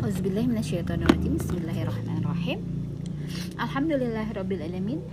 Auzubillahiminasyaitonirrajim. 0.00 1.36
Bismillahirrahmanirrahim. 1.36 2.64
Alhamdulillahirrabbilalamin 3.60 5.04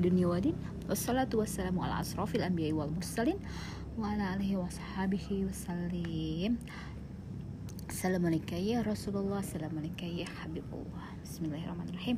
dunia 0.00 0.24
wadin 0.24 0.56
Wassalatu 0.88 1.44
wassalamu 1.44 1.84
ala 1.84 2.00
asrafil 2.00 2.40
anbiya 2.40 2.72
wal 2.72 2.88
mursalin. 2.88 3.36
Wa 4.00 4.16
ala 4.16 4.32
alihi 4.32 4.56
wa 4.56 4.64
sahabihi 4.72 5.44
wassalim 5.44 6.56
Assalamualaikum 7.84 8.56
ya 8.56 8.80
Rasulullah. 8.80 9.44
Assalamualaikum 9.44 10.16
ya 10.16 10.24
Habibullah. 10.40 11.20
Bismillahirrahmanirrahim. 11.20 12.16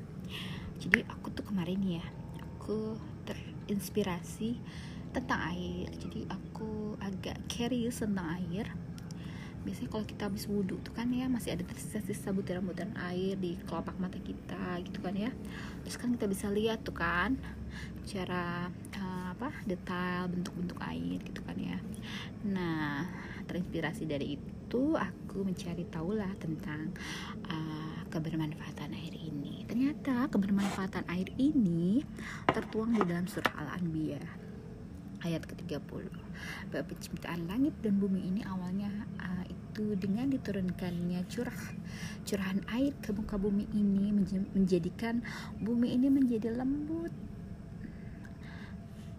Jadi 0.79 1.02
aku 1.10 1.34
tuh 1.34 1.42
kemarin 1.42 1.82
ya 1.82 2.06
Aku 2.38 2.94
terinspirasi 3.26 4.62
tentang 5.10 5.42
air. 5.58 5.90
Jadi 5.90 6.22
aku 6.30 6.94
agak 7.02 7.50
curious 7.50 7.98
tentang 7.98 8.38
air 8.38 8.70
biasanya 9.62 9.90
kalau 9.94 10.04
kita 10.06 10.22
habis 10.26 10.44
wudhu 10.50 10.79
tuh 10.82 10.90
kan 10.94 11.06
ya 11.14 11.30
masih 11.30 11.54
ada 11.54 11.62
tersisa-sisa 11.62 12.34
butiran-butiran 12.34 12.94
air 13.11 13.39
di 13.39 13.54
kelopak 13.66 13.94
mata 14.03 14.18
kita 14.18 14.82
gitu 14.82 14.98
kan 14.98 15.14
ya. 15.14 15.30
Terus 15.86 15.96
kan 15.98 16.14
kita 16.14 16.26
bisa 16.26 16.46
lihat 16.50 16.82
tuh 16.82 16.94
kan 16.94 17.39
cara 18.03 18.68
uh, 18.98 19.26
apa 19.32 19.48
detail 19.64 20.26
bentuk-bentuk 20.29 20.79
air 20.82 21.18
gitu 21.22 21.40
kan 21.46 21.56
ya. 21.56 21.79
Nah 22.46 23.06
terinspirasi 23.46 24.06
dari 24.06 24.39
itu 24.39 24.82
aku 24.96 25.46
mencari 25.46 25.84
tahu 25.86 26.18
lah 26.18 26.31
tentang 26.42 26.90
uh, 27.46 28.00
kebermanfaatan 28.11 28.90
air 28.98 29.14
ini. 29.14 29.62
Ternyata 29.70 30.26
kebermanfaatan 30.29 31.06
air 31.06 31.31
ini 31.39 32.03
tertuang 32.50 32.98
di 32.98 33.03
dalam 33.06 33.31
surah 33.31 33.55
al-anbiya 33.62 34.42
ayat 35.22 35.47
ke-30. 35.47 36.11
Bahwa 36.70 36.84
penciptaan 36.86 37.47
langit 37.47 37.75
dan 37.81 37.98
bumi 38.03 38.27
ini 38.27 38.41
awalnya 38.47 38.91
uh, 39.22 39.45
itu 39.47 39.97
dengan 39.97 40.28
diturunkannya 40.28 41.25
curah. 41.31 41.62
Curahan 42.28 42.61
air 42.75 42.92
ke 43.00 43.14
muka 43.14 43.39
bumi 43.41 43.67
ini 43.73 44.12
menjadikan 44.53 45.25
bumi 45.62 45.95
ini 45.97 46.09
menjadi 46.12 46.53
lembut. 46.53 47.15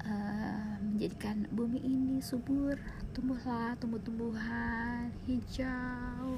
Uh, 0.03 0.75
menjadikan 0.83 1.47
bumi 1.55 1.79
ini 1.79 2.19
subur 2.19 2.75
tumbuhlah 3.15 3.79
tumbuh-tumbuhan 3.79 5.09
hijau. 5.25 6.37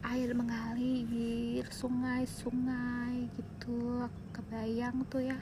Air 0.00 0.32
mengalir 0.32 1.68
sungai-sungai 1.68 3.28
gitu 3.36 4.08
kebayang 4.40 5.04
tuh 5.12 5.20
ya. 5.20 5.36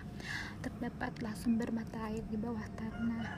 Terdapatlah 0.59 1.31
sumber 1.39 1.71
mata 1.71 2.11
air 2.11 2.27
di 2.27 2.35
bawah 2.35 2.67
tanah. 2.75 3.31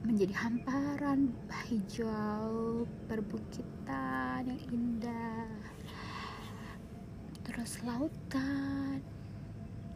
Menjadi 0.00 0.32
hamparan 0.32 1.36
hijau 1.68 2.88
perbukitan 3.04 4.48
yang 4.48 4.62
indah. 4.72 5.52
Terus 7.44 7.84
lautan 7.84 9.04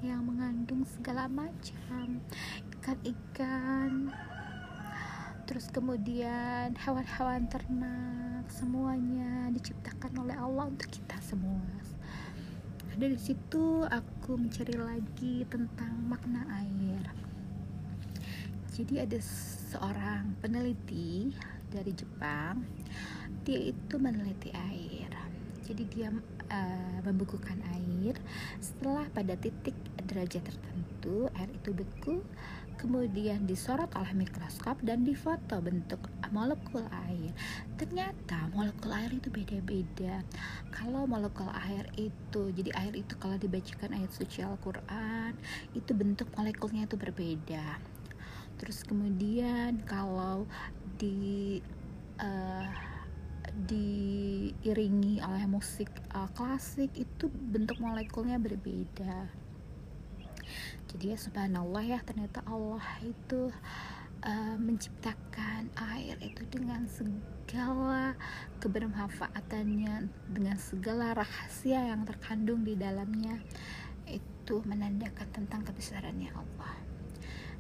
yang 0.05 0.21
mengandung 0.29 0.85
segala 0.85 1.25
macam 1.33 2.21
ikan-ikan. 2.77 4.13
Terus 5.49 5.73
kemudian 5.73 6.77
hewan-hewan 6.77 7.49
ternak 7.49 8.45
semuanya 8.53 9.49
diciptakan 9.49 10.29
oleh 10.29 10.37
Allah 10.37 10.69
untuk 10.69 10.91
kita 10.93 11.17
semua 11.25 11.63
dari 12.97 13.17
situ 13.17 13.85
aku 13.89 14.37
mencari 14.37 14.77
lagi 14.77 15.49
tentang 15.49 15.97
makna 16.05 16.45
air. 16.61 17.03
Jadi 18.73 19.05
ada 19.05 19.19
seorang 19.21 20.37
peneliti 20.41 21.33
dari 21.73 21.93
Jepang 21.93 22.65
dia 23.43 23.73
itu 23.73 23.95
meneliti 23.99 24.53
air. 24.55 25.11
Jadi 25.63 25.83
dia 25.89 26.09
uh, 26.53 26.99
membukukan 27.07 27.59
air. 27.81 28.15
Setelah 28.61 29.09
pada 29.11 29.35
titik 29.39 29.75
derajat 30.05 30.45
tertentu 30.45 31.33
air 31.37 31.51
itu 31.51 31.71
beku 31.73 32.21
kemudian 32.83 33.47
disorot 33.47 33.95
oleh 33.95 34.27
mikroskop 34.27 34.83
dan 34.83 35.07
difoto 35.07 35.63
bentuk 35.63 36.03
molekul 36.35 36.83
air. 37.07 37.31
Ternyata 37.79 38.51
molekul 38.51 38.91
air 38.91 39.15
itu 39.15 39.31
beda-beda. 39.31 40.27
Kalau 40.75 41.07
molekul 41.07 41.47
air 41.55 41.87
itu 41.95 42.51
jadi 42.51 42.75
air 42.75 42.99
itu 42.99 43.15
kalau 43.23 43.39
dibacakan 43.39 43.95
ayat 43.95 44.11
suci 44.11 44.43
Al-Quran 44.43 45.39
itu 45.79 45.95
bentuk 45.95 46.27
molekulnya 46.35 46.91
itu 46.91 46.99
berbeda. 46.99 47.79
Terus 48.59 48.83
kemudian 48.83 49.87
kalau 49.87 50.51
di 50.99 51.63
uh, 52.19 52.67
diiringi 53.71 55.23
oleh 55.23 55.45
musik 55.47 55.91
uh, 56.19 56.27
klasik 56.35 56.91
itu 56.99 57.31
bentuk 57.31 57.79
molekulnya 57.79 58.43
berbeda 58.43 59.42
jadi 60.93 61.15
ya 61.15 61.19
subhanallah 61.19 61.85
ya 61.85 61.99
ternyata 62.05 62.45
Allah 62.45 62.85
itu 63.05 63.53
uh, 64.25 64.57
menciptakan 64.61 65.73
air 65.95 66.17
itu 66.21 66.43
dengan 66.51 66.85
segala 66.89 68.15
kebermanfaatannya 68.61 70.09
dengan 70.31 70.57
segala 70.57 71.17
rahasia 71.17 71.93
yang 71.93 72.05
terkandung 72.09 72.65
di 72.65 72.77
dalamnya 72.77 73.41
itu 74.09 74.61
menandakan 74.67 75.29
tentang 75.31 75.63
kebesarannya 75.65 76.31
Allah 76.35 76.83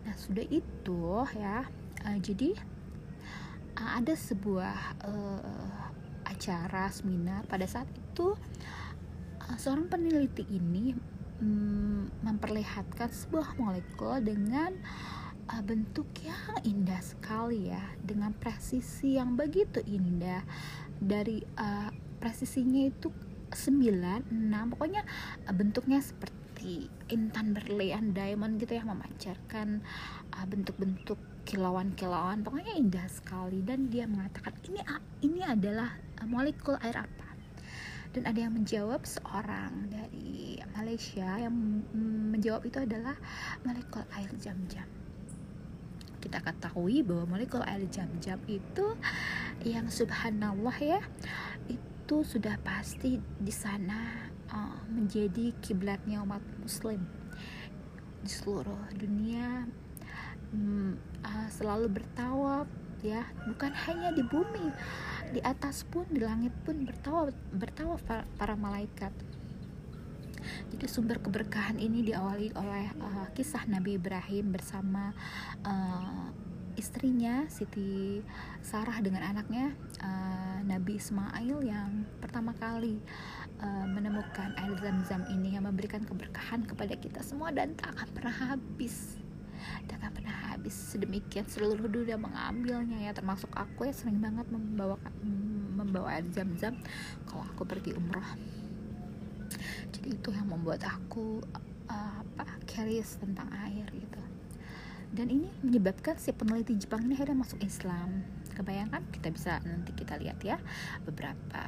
Nah, 0.02 0.14
sudah 0.18 0.44
itu 0.50 1.02
ya. 1.38 1.66
Uh, 2.02 2.18
jadi 2.18 2.58
uh, 3.78 3.90
ada 4.02 4.14
sebuah 4.18 4.78
uh, 5.06 5.86
acara 6.26 6.90
seminar 6.90 7.46
pada 7.46 7.66
saat 7.66 7.86
itu 7.94 8.34
seorang 9.58 9.84
peneliti 9.90 10.48
ini 10.48 10.96
um, 11.42 12.06
memperlihatkan 12.22 13.10
sebuah 13.10 13.58
molekul 13.58 14.22
dengan 14.22 14.72
uh, 15.50 15.62
bentuk 15.66 16.06
yang 16.22 16.62
indah 16.62 17.02
sekali 17.02 17.74
ya, 17.74 17.82
dengan 17.98 18.30
presisi 18.38 19.18
yang 19.18 19.34
begitu 19.34 19.82
indah. 19.82 20.46
Dari 21.02 21.42
uh, 21.58 21.90
presisinya 22.22 22.86
itu 22.86 23.10
9, 23.50 24.30
6 24.30 24.72
pokoknya 24.72 25.02
uh, 25.50 25.54
bentuknya 25.54 25.98
seperti 25.98 26.42
seperti 26.62 26.86
intan 27.10 27.58
berlian 27.58 28.14
diamond 28.14 28.54
gitu 28.62 28.78
ya 28.78 28.86
memancarkan 28.86 29.82
uh, 30.30 30.46
bentuk-bentuk 30.46 31.18
kilauan-kilauan. 31.42 32.46
Pokoknya 32.46 32.78
indah 32.78 33.02
sekali 33.10 33.66
dan 33.66 33.90
dia 33.90 34.06
mengatakan 34.06 34.54
ini 34.70 34.78
ini 35.26 35.42
adalah 35.42 35.90
uh, 36.22 36.28
molekul 36.30 36.78
air 36.78 37.02
apa 37.02 37.31
dan 38.12 38.28
ada 38.28 38.38
yang 38.44 38.52
menjawab 38.52 39.08
seorang 39.08 39.88
dari 39.88 40.60
Malaysia 40.76 41.40
yang 41.40 41.52
menjawab 42.32 42.68
itu 42.68 42.78
adalah 42.84 43.16
molekul 43.64 44.04
air 44.12 44.28
jam-jam. 44.36 44.84
Kita 46.20 46.38
ketahui 46.44 47.02
bahwa 47.02 47.36
molekul 47.36 47.64
air 47.64 47.82
jam-jam 47.88 48.38
itu 48.46 48.86
yang 49.64 49.88
subhanallah 49.88 50.76
ya 50.78 51.00
itu 51.66 52.16
sudah 52.22 52.60
pasti 52.60 53.16
di 53.18 53.52
sana 53.52 54.28
uh, 54.52 54.80
menjadi 54.92 55.56
kiblatnya 55.64 56.20
umat 56.20 56.44
muslim. 56.60 57.00
Di 58.22 58.30
seluruh 58.30 58.92
dunia 58.94 59.66
um, 60.52 60.94
uh, 61.24 61.48
selalu 61.48 61.90
bertawaf 62.00 62.68
ya 63.02 63.26
bukan 63.50 63.74
hanya 63.74 64.14
di 64.14 64.22
bumi 64.22 64.70
di 65.32 65.40
atas 65.40 65.88
pun 65.88 66.04
di 66.12 66.20
langit 66.20 66.52
pun 66.62 66.84
bertawaf 67.56 68.00
para, 68.04 68.28
para 68.36 68.54
malaikat. 68.54 69.10
Jadi 70.74 70.86
sumber 70.90 71.22
keberkahan 71.22 71.78
ini 71.78 72.02
diawali 72.04 72.52
oleh 72.58 72.86
uh, 72.98 73.26
kisah 73.32 73.64
Nabi 73.70 73.96
Ibrahim 73.96 74.52
bersama 74.52 75.14
uh, 75.62 76.28
istrinya 76.74 77.46
Siti 77.46 78.20
Sarah 78.64 78.98
dengan 79.04 79.22
anaknya 79.22 79.70
uh, 80.02 80.58
Nabi 80.66 80.98
Ismail 80.98 81.62
yang 81.62 82.08
pertama 82.18 82.56
kali 82.56 82.98
uh, 83.60 83.86
menemukan 83.86 84.56
air 84.56 84.74
zam-zam 84.80 85.22
ini 85.30 85.54
yang 85.54 85.68
memberikan 85.68 86.02
keberkahan 86.02 86.66
kepada 86.66 86.96
kita 86.98 87.20
semua 87.22 87.54
dan 87.54 87.76
tak 87.78 87.94
akan 87.94 88.08
pernah 88.10 88.34
habis 88.34 89.21
akan 90.02 90.10
pernah 90.18 90.36
habis 90.50 90.74
sedemikian 90.74 91.46
seluruh 91.46 91.86
dunia 91.86 92.18
mengambilnya 92.18 92.98
ya. 93.06 93.12
Termasuk 93.14 93.54
aku 93.54 93.86
ya 93.86 93.94
sering 93.94 94.18
banget 94.18 94.50
membawa 94.50 94.98
membawa 95.78 96.18
air 96.18 96.26
zam-zam 96.34 96.74
kalau 97.30 97.46
aku 97.46 97.62
pergi 97.62 97.94
umroh. 97.94 98.26
Jadi 99.94 100.18
itu 100.18 100.28
yang 100.34 100.50
membuat 100.50 100.82
aku 100.82 101.38
uh, 101.86 102.20
apa 102.34 102.58
curious 102.66 103.14
tentang 103.22 103.46
air 103.62 103.86
gitu. 103.94 104.22
Dan 105.12 105.28
ini 105.28 105.52
menyebabkan 105.60 106.16
si 106.16 106.32
peneliti 106.32 106.74
Jepang 106.74 107.04
ini 107.06 107.14
akhirnya 107.14 107.46
masuk 107.46 107.60
Islam. 107.62 108.26
Kebayangkan 108.58 109.06
kita 109.14 109.28
bisa 109.30 109.62
nanti 109.62 109.94
kita 109.94 110.18
lihat 110.18 110.40
ya 110.42 110.58
beberapa 111.04 111.62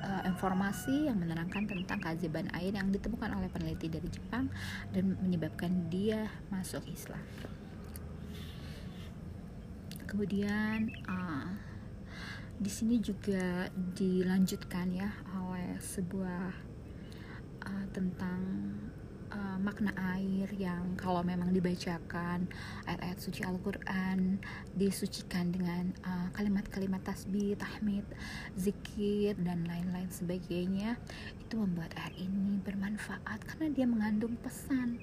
uh, 0.00 0.22
informasi 0.26 1.06
yang 1.08 1.20
menerangkan 1.20 1.68
tentang 1.68 2.00
keajaiban 2.00 2.48
air 2.56 2.72
yang 2.74 2.88
ditemukan 2.90 3.30
oleh 3.36 3.48
peneliti 3.52 3.86
dari 3.86 4.08
Jepang 4.08 4.48
dan 4.90 5.16
menyebabkan 5.20 5.88
dia 5.92 6.28
masuk 6.48 6.84
Islam. 6.90 7.22
Kemudian 10.08 10.90
uh, 11.06 11.54
di 12.60 12.68
sini 12.68 12.98
juga 12.98 13.70
dilanjutkan 13.72 14.90
ya 14.90 15.08
oleh 15.38 15.78
sebuah 15.78 16.50
uh, 17.62 17.86
tentang 17.94 18.42
uh, 19.30 19.58
makna 19.62 19.94
air 20.14 20.50
yang 20.58 20.94
kalau 20.98 21.22
memang 21.22 21.50
dibacakan 21.54 22.46
ayat-ayat 22.86 23.18
suci 23.18 23.46
Al-Quran 23.46 24.38
disucikan 24.74 25.50
dengan 25.54 25.94
uh, 26.06 26.28
kalimat-kalimat 26.34 27.02
tasbih, 27.02 27.58
tahmid, 27.58 28.06
zikir 28.54 29.38
dan 29.42 29.66
lain-lain 29.66 30.10
sebagainya 30.10 30.98
itu 31.38 31.54
membuat 31.58 31.94
air 31.98 32.14
ini 32.18 32.58
bermanfaat 32.62 33.42
karena 33.46 33.66
dia 33.74 33.86
mengandung 33.86 34.34
pesan. 34.40 34.98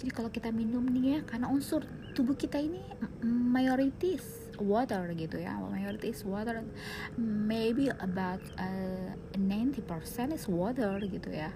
Jadi 0.00 0.10
kalau 0.10 0.32
kita 0.32 0.48
minum 0.50 0.82
nih 0.88 1.18
ya 1.18 1.20
karena 1.28 1.46
unsur 1.52 1.84
tubuh 2.16 2.34
kita 2.34 2.58
ini 2.58 2.80
mayoritis 3.24 4.41
water 4.58 5.12
gitu 5.14 5.40
ya. 5.40 5.56
Mayority 5.60 6.10
is 6.12 6.24
water. 6.24 6.64
Maybe 7.20 7.88
about 7.88 8.42
uh, 8.58 9.14
90% 9.36 10.32
is 10.32 10.48
water 10.48 11.00
gitu 11.00 11.30
ya. 11.30 11.52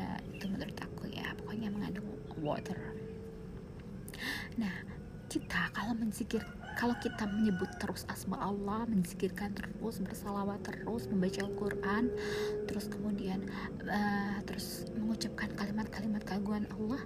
Uh, 0.00 0.18
itu 0.34 0.48
menurut 0.48 0.76
aku 0.80 1.08
ya. 1.12 1.32
Pokoknya 1.40 1.68
mengandung 1.72 2.08
water. 2.40 2.76
Nah 4.56 4.74
kita 5.30 5.70
kalau 5.70 5.94
menzikir 5.94 6.42
kalau 6.74 6.96
kita 6.96 7.28
menyebut 7.28 7.68
terus 7.76 8.08
asma 8.08 8.40
Allah, 8.40 8.88
menzikirkan 8.88 9.52
terus, 9.52 10.00
bersalawat 10.00 10.64
terus, 10.64 11.12
membaca 11.12 11.44
Al-Quran, 11.44 12.08
terus 12.64 12.88
kemudian 12.88 13.44
uh, 13.84 14.40
terus 14.48 14.88
mengucapkan 14.96 15.52
kalimat-kalimat 15.60 16.24
keagungan 16.24 16.64
Allah, 16.72 17.04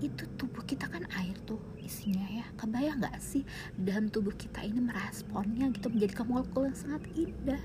itu 0.00 0.24
tubuh 0.36 0.62
kita 0.64 0.88
kan 0.90 1.04
air 1.16 1.36
tuh 1.44 1.60
isinya 1.80 2.26
ya. 2.28 2.46
Kebayang 2.58 3.00
nggak 3.00 3.18
sih? 3.20 3.42
Dalam 3.76 4.12
tubuh 4.12 4.34
kita 4.34 4.64
ini 4.64 4.80
meresponnya 4.80 5.72
gitu 5.72 5.88
menjadi 5.92 6.24
molekul 6.24 6.68
yang 6.68 6.78
sangat 6.78 7.02
indah. 7.16 7.62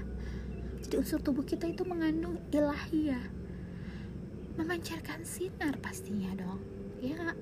Jadi 0.82 0.96
unsur 0.98 1.20
tubuh 1.22 1.46
kita 1.46 1.70
itu 1.70 1.86
mengandung 1.86 2.42
ilahiyah 2.50 3.42
memancarkan 4.60 5.24
sinar 5.24 5.80
pastinya 5.80 6.36
dong 6.36 6.60
ya 7.00 7.34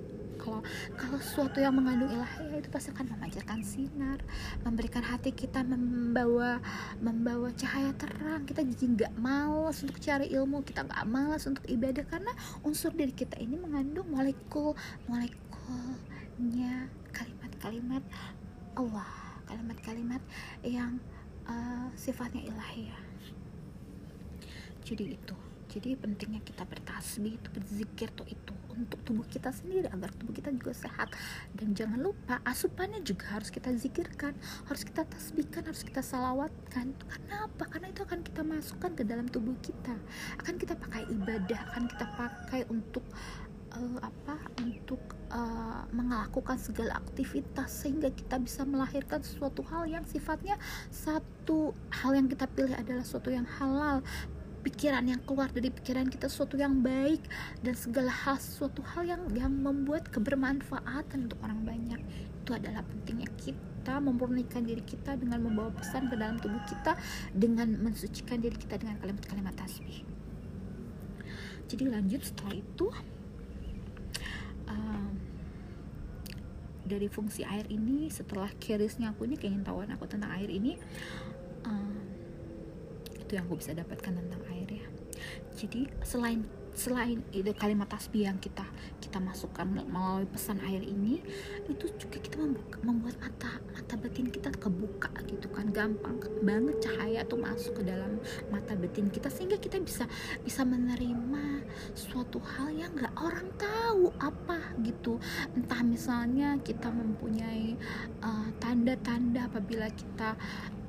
kalau 0.50 0.66
kalau 0.98 1.18
sesuatu 1.22 1.62
yang 1.62 1.78
mengandung 1.78 2.10
ilahiyah 2.10 2.58
itu 2.58 2.70
pasti 2.74 2.90
akan 2.90 3.06
memancarkan 3.14 3.62
sinar 3.62 4.18
memberikan 4.66 5.06
hati 5.06 5.30
kita 5.30 5.62
membawa 5.62 6.58
membawa 6.98 7.54
cahaya 7.54 7.94
terang. 7.94 8.50
Kita 8.50 8.66
jadi 8.66 8.86
nggak 8.98 9.14
malas 9.22 9.86
untuk 9.86 10.02
cari 10.02 10.34
ilmu 10.34 10.66
kita 10.66 10.90
nggak 10.90 11.06
malas 11.06 11.46
untuk 11.46 11.62
ibadah 11.70 12.02
karena 12.10 12.34
unsur 12.66 12.90
diri 12.90 13.14
kita 13.14 13.38
ini 13.38 13.62
mengandung 13.62 14.10
molekul 14.10 14.74
molekulnya 15.06 16.90
kalimat-kalimat 17.14 18.02
Allah 18.74 19.10
kalimat-kalimat 19.46 20.22
yang 20.62 20.98
uh, 21.50 21.90
sifatnya 21.94 22.46
ilahiyah 22.46 23.02
jadi 24.86 25.18
itu 25.18 25.38
jadi 25.70 25.94
pentingnya 26.02 26.42
kita 26.42 26.66
bertasbih 26.66 27.38
itu 27.38 27.48
berzikir 27.54 27.89
tuh 28.08 28.24
itu 28.32 28.54
untuk 28.80 29.00
tubuh 29.04 29.28
kita 29.28 29.52
sendiri 29.52 29.92
agar 29.92 30.08
tubuh 30.16 30.32
kita 30.32 30.56
juga 30.56 30.72
sehat. 30.72 31.12
Dan 31.52 31.76
jangan 31.76 32.00
lupa 32.00 32.40
asupannya 32.48 33.04
juga 33.04 33.36
harus 33.36 33.52
kita 33.52 33.76
zikirkan 33.76 34.32
harus 34.72 34.88
kita 34.88 35.04
tasbihkan 35.04 35.68
harus 35.68 35.84
kita 35.84 36.00
salawatkan. 36.00 36.96
Karena 36.96 37.36
apa? 37.46 37.64
Karena 37.68 37.92
itu 37.92 38.02
akan 38.08 38.24
kita 38.24 38.42
masukkan 38.48 38.92
ke 38.96 39.04
dalam 39.04 39.28
tubuh 39.28 39.54
kita. 39.60 39.94
Akan 40.40 40.56
kita 40.56 40.80
pakai 40.80 41.04
ibadah 41.12 41.60
akan 41.76 41.84
kita 41.92 42.06
pakai 42.16 42.62
untuk 42.72 43.04
uh, 43.76 44.00
apa? 44.00 44.40
Untuk 44.64 45.02
uh, 45.36 45.84
melakukan 45.92 46.56
segala 46.56 46.98
aktivitas 47.04 47.84
sehingga 47.84 48.08
kita 48.16 48.40
bisa 48.40 48.64
melahirkan 48.64 49.20
sesuatu 49.20 49.60
hal 49.68 49.86
yang 49.92 50.08
sifatnya 50.08 50.56
satu. 50.88 51.76
Hal 51.92 52.16
yang 52.16 52.32
kita 52.32 52.48
pilih 52.48 52.80
adalah 52.80 53.04
sesuatu 53.04 53.28
yang 53.28 53.46
halal 53.60 54.00
pikiran 54.60 55.04
yang 55.08 55.22
keluar 55.24 55.48
dari 55.50 55.72
pikiran 55.72 56.12
kita 56.12 56.28
sesuatu 56.28 56.60
yang 56.60 56.84
baik 56.84 57.24
dan 57.64 57.74
segala 57.74 58.12
hal 58.12 58.36
sesuatu 58.38 58.84
hal 58.84 59.08
yang 59.08 59.22
yang 59.32 59.52
membuat 59.52 60.12
kebermanfaatan 60.12 61.32
untuk 61.32 61.40
orang 61.42 61.64
banyak. 61.64 62.02
Itu 62.44 62.56
adalah 62.56 62.84
pentingnya 62.84 63.32
kita 63.40 64.04
memurnikan 64.04 64.68
diri 64.68 64.84
kita 64.84 65.16
dengan 65.16 65.42
membawa 65.42 65.72
pesan 65.74 66.12
ke 66.12 66.16
dalam 66.20 66.38
tubuh 66.38 66.62
kita 66.68 67.00
dengan 67.32 67.80
mensucikan 67.80 68.44
diri 68.44 68.56
kita 68.60 68.78
dengan 68.78 69.00
kalimat-kalimat 69.00 69.56
tasbih. 69.56 70.04
Jadi 71.70 71.84
lanjut 71.86 72.22
setelah 72.26 72.54
itu 72.58 72.88
um, 74.66 75.14
dari 76.90 77.06
fungsi 77.06 77.46
air 77.46 77.70
ini 77.70 78.10
setelah 78.10 78.50
curiousnya 78.58 79.14
aku 79.14 79.30
ini 79.30 79.38
keingin 79.38 79.62
tahuan 79.62 79.94
aku 79.94 80.10
tentang 80.10 80.34
air 80.34 80.50
ini 80.50 80.82
itu 83.30 83.38
yang 83.38 83.46
aku 83.46 83.62
bisa 83.62 83.78
dapatkan 83.78 84.18
tentang 84.18 84.42
air 84.50 84.66
ya. 84.66 84.88
Jadi 85.54 85.86
selain 86.02 86.42
selain 86.74 87.20
itu 87.36 87.52
kalimat 87.60 87.92
tasbih 87.92 88.24
yang 88.24 88.40
kita 88.40 88.64
kita 89.04 89.20
masukkan 89.20 89.68
melalui 89.68 90.24
pesan 90.32 90.64
air 90.64 90.80
ini 90.80 91.20
itu 91.68 91.92
juga 92.00 92.24
kita 92.24 92.40
membuka, 92.40 92.78
membuat 92.88 93.16
mata 93.20 93.52
mata 93.76 93.94
batin 94.00 94.32
kita 94.34 94.50
kebuka 94.56 95.12
gitu 95.28 95.46
kan. 95.52 95.70
Gampang 95.76 96.24
banget 96.42 96.80
cahaya 96.82 97.22
tuh 97.28 97.38
masuk 97.38 97.84
ke 97.84 97.84
dalam 97.86 98.18
mata 98.50 98.74
batin 98.80 99.12
kita 99.12 99.28
sehingga 99.28 99.60
kita 99.60 99.78
bisa 99.84 100.08
bisa 100.42 100.64
menerima 100.64 101.68
suatu 101.94 102.40
hal 102.42 102.74
yang 102.74 102.96
nggak 102.96 103.14
orang 103.20 103.50
tahu 103.60 104.10
apa 104.18 104.74
gitu. 104.82 105.22
Entah 105.54 105.84
misalnya 105.84 106.58
kita 106.64 106.88
mempunyai 106.90 107.76
uh, 108.24 108.50
tanda-tanda 108.58 109.46
uh, 109.46 109.48
apabila 109.52 109.92
kita 109.92 110.40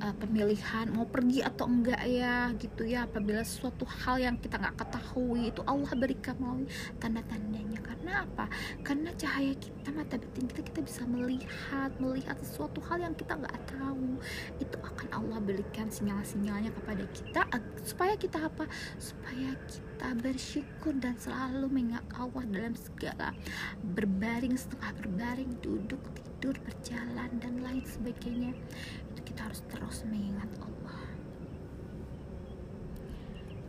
uh, 0.01 0.15
pemilihan 0.17 0.89
mau 0.91 1.05
pergi 1.07 1.45
atau 1.45 1.69
enggak 1.69 2.01
ya 2.09 2.51
gitu 2.57 2.83
ya. 2.89 3.05
Apabila 3.05 3.45
suatu 3.45 3.85
hal 3.85 4.21
yang 4.21 4.37
kita 4.41 4.57
nggak 4.57 4.77
ketahui 4.81 5.53
itu 5.53 5.61
Allah 5.69 5.93
berikan 5.95 6.35
melalui 6.41 6.67
tanda-tandanya. 6.99 7.79
Karena 7.85 8.13
apa? 8.25 8.47
Karena 8.81 9.13
cahaya 9.15 9.55
kita 9.55 9.89
mata 9.93 10.17
batin 10.17 10.47
kita 10.49 10.63
kita 10.65 10.81
bisa 10.81 11.03
melihat 11.05 11.91
melihat 12.01 12.37
sesuatu 12.41 12.81
hal 12.89 13.05
yang 13.05 13.15
kita 13.15 13.37
nggak 13.37 13.57
tahu. 13.69 14.19
Itu 14.59 14.77
akan 14.81 15.09
Allah 15.13 15.39
berikan 15.45 15.93
sinyal-sinyalnya 15.93 16.73
kepada 16.73 17.05
kita 17.13 17.43
supaya 17.85 18.17
kita 18.17 18.39
apa? 18.49 18.65
Supaya 18.97 19.53
kita 19.69 19.90
bersyukur 20.21 20.97
dan 20.97 21.15
selalu 21.21 21.69
mengingat 21.69 22.05
Allah 22.17 22.45
dalam 22.49 22.75
segala 22.75 23.37
berbaring 23.85 24.57
setengah 24.57 24.93
berbaring 25.05 25.53
duduk 25.61 26.01
tidur 26.17 26.57
berjalan 26.65 27.31
dan 27.37 27.61
lain 27.61 27.85
sebagainya. 27.85 28.57
Kita 29.21 29.47
harus 29.47 29.63
terus 29.71 30.03
mengingat 30.09 30.49
Allah. 30.59 31.05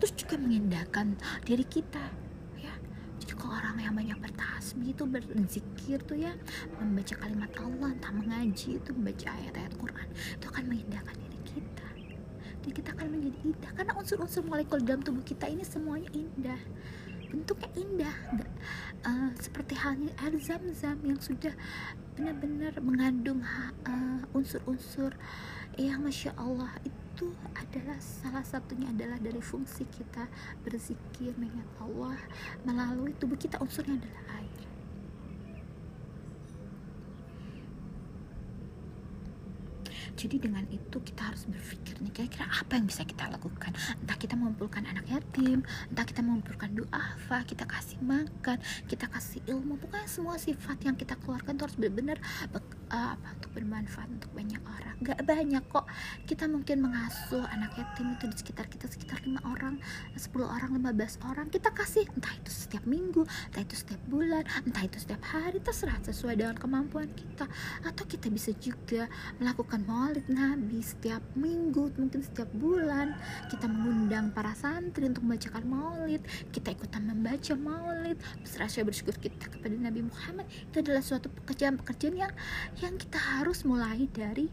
Terus 0.01 0.13
juga 0.17 0.35
mengindahkan 0.39 1.19
diri 1.45 1.67
kita 1.67 2.01
ya. 2.57 2.73
Jadi 3.21 3.33
kalau 3.38 3.59
orang 3.59 3.77
yang 3.77 3.93
banyak 3.93 4.17
bertasbih 4.17 4.97
itu 4.97 5.03
berzikir 5.05 6.00
tuh 6.07 6.17
ya 6.17 6.33
membaca 6.81 7.13
kalimat 7.19 7.51
Allah 7.59 7.93
entah 7.93 8.13
mengaji 8.15 8.81
itu 8.81 8.89
membaca 8.95 9.29
ayat-ayat 9.29 9.73
Quran 9.77 10.07
itu 10.09 10.45
akan 10.50 10.63
mengindahkan 10.65 11.13
kita 11.13 11.20
dan 12.61 12.71
kita 12.71 12.89
akan 12.93 13.07
menjadi 13.09 13.37
indah. 13.41 13.71
Karena 13.73 13.93
unsur-unsur 13.97 14.41
molekul 14.45 14.79
dalam 14.85 15.01
tubuh 15.01 15.25
kita 15.25 15.49
ini 15.49 15.65
semuanya 15.65 16.09
indah. 16.13 16.61
Bentuknya 17.31 17.69
indah. 17.75 18.15
Uh, 19.01 19.33
seperti 19.41 19.73
halnya 19.73 20.13
air 20.21 20.37
zam-zam 20.37 21.01
yang 21.01 21.17
sudah 21.17 21.53
benar-benar 22.13 22.77
mengandung 22.85 23.41
uh, 23.87 24.21
unsur-unsur 24.37 25.15
yang 25.79 26.03
masya 26.05 26.35
Allah 26.37 26.69
itu 26.85 27.33
adalah 27.57 27.97
salah 27.97 28.45
satunya 28.45 28.91
adalah 28.91 29.17
dari 29.17 29.41
fungsi 29.41 29.87
kita 29.89 30.29
berzikir 30.61 31.33
mengingat 31.39 31.69
Allah. 31.81 32.19
Melalui 32.61 33.17
tubuh 33.17 33.39
kita 33.39 33.57
unsurnya 33.57 33.97
adalah 33.97 34.23
air 34.37 34.60
jadi 40.15 40.37
dengan 40.37 40.65
itu 40.69 40.97
kita 41.01 41.31
harus 41.33 41.47
berpikir 41.47 41.99
nih 42.03 42.11
kira-kira 42.11 42.45
apa 42.49 42.77
yang 42.77 42.85
bisa 42.87 43.03
kita 43.07 43.29
lakukan? 43.31 43.71
Entah 44.03 44.17
kita 44.17 44.33
mengumpulkan 44.35 44.83
anak 44.87 45.05
yatim 45.07 45.63
entah 45.91 46.05
kita 46.05 46.21
mengumpulkan 46.21 46.73
duafa 46.75 47.43
kita 47.47 47.63
kasih 47.67 47.99
makan 48.03 48.57
kita 48.87 49.05
kasih 49.07 49.41
ilmu. 49.47 49.77
Pokoknya 49.79 50.07
semua 50.09 50.35
sifat 50.37 50.83
yang 50.83 50.95
kita 50.97 51.15
keluarkan 51.19 51.55
itu 51.57 51.63
harus 51.67 51.77
benar-benar 51.77 52.17
uh, 52.91 53.15
apa 53.15 53.27
untuk 53.39 53.51
bermanfaat 53.55 54.10
untuk 54.12 54.31
banyak 54.36 54.62
orang? 54.62 54.95
Gak 55.01 55.19
banyak 55.25 55.63
kok. 55.71 55.88
Kita 56.27 56.45
mungkin 56.45 56.86
mengasuh 56.86 57.41
anak 57.50 57.74
yatim 57.79 58.13
itu 58.13 58.25
di 58.29 58.36
sekitar 58.38 58.67
kita 58.69 58.86
sekitar 58.91 59.24
lima 59.25 59.41
orang 59.48 59.79
10 60.13 60.29
orang 60.45 60.77
15 60.77 61.29
orang. 61.31 61.48
Kita 61.50 61.71
kasih 61.74 62.05
entah 62.13 62.36
itu 62.38 62.51
setiap 62.51 62.83
minggu 62.86 63.24
entah 63.50 63.63
itu 63.63 63.75
setiap 63.75 64.01
bulan 64.12 64.43
entah 64.67 64.83
itu 64.86 64.98
setiap 65.00 65.24
hari 65.25 65.57
terserah 65.63 65.98
sesuai 66.05 66.36
dengan 66.38 66.55
kemampuan 66.60 67.10
kita. 67.15 67.48
Atau 67.88 68.05
kita 68.05 68.27
bisa 68.29 68.51
juga 68.60 69.07
melakukan 69.41 69.81
maulid 69.88 70.27
nabi 70.29 70.83
setiap 70.83 71.24
minggu 71.33 71.95
mungkin 71.98 72.21
setiap 72.21 72.51
bulan. 72.53 73.15
Kita 73.50 73.65
mengundang 73.65 74.29
para 74.36 74.53
santri 74.53 75.07
untuk 75.07 75.24
membacakan 75.25 75.63
maulid. 75.65 76.21
Kita 76.51 76.75
ikutan 76.75 77.07
membaca 77.07 77.53
maulid. 77.55 78.17
Serasa 78.43 78.83
bersyukur 78.83 79.15
kita 79.17 79.48
kepada 79.48 79.74
Nabi 79.74 80.05
Muhammad. 80.05 80.45
Itu 80.69 80.83
adalah 80.83 81.01
suatu 81.01 81.31
pekerjaan-pekerjaan 81.31 82.15
yang 82.17 82.33
yang 82.81 82.97
kita 82.97 83.21
harus 83.21 83.61
mulai 83.61 84.09
dari 84.09 84.50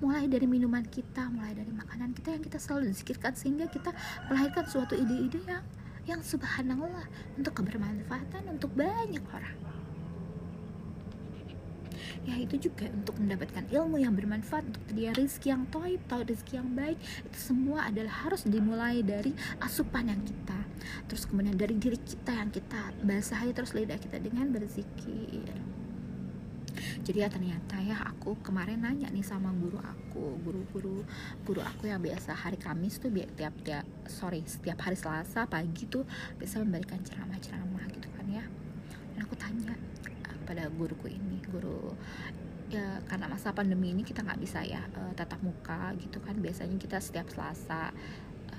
mulai 0.00 0.28
dari 0.28 0.44
minuman 0.44 0.84
kita 0.84 1.28
mulai 1.32 1.56
dari 1.56 1.72
makanan 1.72 2.12
kita 2.12 2.36
yang 2.36 2.44
kita 2.44 2.60
selalu 2.60 2.92
zikirkan 2.92 3.32
sehingga 3.32 3.68
kita 3.68 3.92
melahirkan 4.28 4.64
suatu 4.68 4.96
ide-ide 4.96 5.40
yang 5.48 5.64
yang 6.08 6.20
subhanallah 6.24 7.04
untuk 7.36 7.60
kebermanfaatan 7.60 8.48
untuk 8.48 8.72
banyak 8.72 9.22
orang. 9.32 9.56
Ya 12.28 12.36
itu 12.36 12.68
juga 12.68 12.84
untuk 12.92 13.16
mendapatkan 13.16 13.64
ilmu 13.72 13.96
yang 13.96 14.12
bermanfaat 14.12 14.68
untuk 14.68 14.84
dia 14.92 15.08
rezeki 15.16 15.56
yang 15.56 15.64
toib 15.72 16.00
atau 16.04 16.20
rezeki 16.20 16.60
yang 16.60 16.70
baik 16.76 16.98
itu 17.00 17.38
semua 17.40 17.88
adalah 17.88 18.12
harus 18.28 18.44
dimulai 18.44 19.00
dari 19.00 19.32
asupan 19.64 20.12
yang 20.12 20.20
kita 20.20 20.60
terus 21.08 21.24
kemudian 21.24 21.56
dari 21.56 21.80
diri 21.80 21.96
kita 21.96 22.36
yang 22.36 22.52
kita 22.52 22.92
basahi 23.08 23.56
terus 23.56 23.72
lidah 23.72 23.96
kita 23.96 24.20
dengan 24.20 24.52
berzikir 24.52 25.48
jadi 27.00 27.26
ya 27.26 27.28
ternyata 27.32 27.80
ya 27.80 27.96
aku 28.04 28.36
kemarin 28.44 28.84
nanya 28.84 29.08
nih 29.08 29.24
sama 29.24 29.48
guru 29.56 29.80
aku 29.80 30.36
guru-guru 30.44 31.00
guru 31.48 31.60
aku 31.64 31.88
yang 31.88 32.00
biasa 32.04 32.36
hari 32.36 32.60
Kamis 32.60 33.00
tuh 33.00 33.08
tiap 33.10 33.56
tiap 33.64 33.86
sorry 34.04 34.44
setiap 34.44 34.84
hari 34.84 35.00
Selasa 35.00 35.48
pagi 35.48 35.88
tuh 35.88 36.04
bisa 36.36 36.60
memberikan 36.60 37.00
ceramah-ceramah 37.00 37.84
gitu 37.96 38.08
kan 38.12 38.26
ya. 38.28 38.44
Dan 39.16 39.24
aku 39.24 39.34
tanya 39.36 39.72
pada 40.44 40.68
guruku 40.68 41.08
ini 41.08 41.40
guru 41.48 41.96
ya 42.70 43.02
karena 43.08 43.26
masa 43.26 43.50
pandemi 43.50 43.90
ini 43.90 44.06
kita 44.06 44.22
nggak 44.22 44.38
bisa 44.38 44.62
ya 44.62 44.84
uh, 44.94 45.12
tatap 45.16 45.40
muka 45.40 45.96
gitu 45.96 46.20
kan. 46.20 46.36
Biasanya 46.36 46.76
kita 46.76 47.00
setiap 47.00 47.32
Selasa 47.32 47.96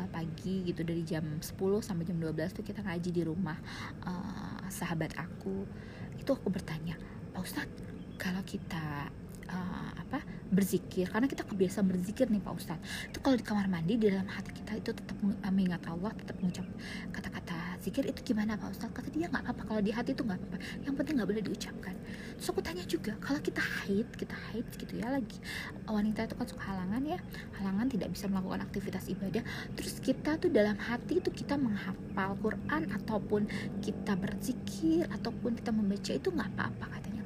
uh, 0.02 0.08
pagi 0.10 0.66
gitu 0.66 0.82
dari 0.82 1.06
jam 1.06 1.38
10 1.38 1.46
sampai 1.86 2.10
jam 2.10 2.18
12 2.18 2.58
tuh 2.58 2.66
kita 2.66 2.82
ngaji 2.82 3.10
di 3.14 3.22
rumah 3.22 3.62
uh, 4.02 4.66
sahabat 4.66 5.14
aku. 5.14 5.70
Itu 6.18 6.34
aku 6.34 6.50
bertanya 6.50 6.98
Pak 7.38 7.42
Ustadz 7.46 7.91
kalau 8.22 8.46
kita 8.46 9.10
uh, 9.50 9.90
apa 9.98 10.22
berzikir 10.54 11.10
karena 11.10 11.26
kita 11.26 11.42
kebiasaan 11.48 11.88
berzikir 11.90 12.30
nih 12.30 12.44
Pak 12.44 12.54
Ustadz. 12.54 12.84
Itu 13.10 13.18
kalau 13.24 13.40
di 13.40 13.46
kamar 13.48 13.66
mandi 13.66 13.98
di 13.98 14.14
dalam 14.14 14.28
hati 14.30 14.52
kita 14.54 14.78
itu 14.78 14.92
tetap 14.94 15.18
mengingat 15.24 15.82
Allah 15.90 16.14
tetap 16.14 16.38
mengucap 16.38 16.68
kata-kata 17.10 17.82
zikir 17.82 18.06
itu 18.06 18.22
gimana 18.22 18.60
Pak 18.62 18.78
Ustadz? 18.78 18.94
Kata 18.94 19.10
dia 19.10 19.26
nggak 19.32 19.42
apa-apa 19.42 19.64
kalau 19.66 19.82
di 19.82 19.90
hati 19.90 20.14
itu 20.14 20.22
nggak 20.22 20.38
apa-apa. 20.38 20.58
Yang 20.86 20.94
penting 21.02 21.14
nggak 21.18 21.30
boleh 21.34 21.44
diucapkan. 21.44 21.96
Terus 22.38 22.48
aku 22.52 22.62
tanya 22.62 22.84
juga 22.86 23.14
kalau 23.24 23.40
kita 23.42 23.64
haid 23.64 24.08
kita 24.14 24.36
haid 24.50 24.68
gitu 24.76 24.94
ya 25.00 25.08
lagi 25.10 25.40
wanita 25.88 26.28
itu 26.28 26.36
kan 26.36 26.48
suka 26.50 26.64
halangan 26.74 27.02
ya 27.06 27.20
halangan 27.62 27.88
tidak 27.90 28.10
bisa 28.14 28.26
melakukan 28.28 28.62
aktivitas 28.66 29.06
ibadah 29.14 29.44
terus 29.78 30.02
kita 30.02 30.42
tuh 30.42 30.50
dalam 30.50 30.76
hati 30.78 31.22
itu 31.22 31.30
kita 31.30 31.56
menghafal 31.56 32.34
Quran 32.42 32.84
ataupun 32.98 33.46
kita 33.80 34.18
berzikir 34.18 35.06
ataupun 35.14 35.58
kita 35.58 35.70
membaca 35.70 36.12
itu 36.12 36.30
nggak 36.34 36.50
apa-apa 36.58 36.86
katanya 36.98 37.21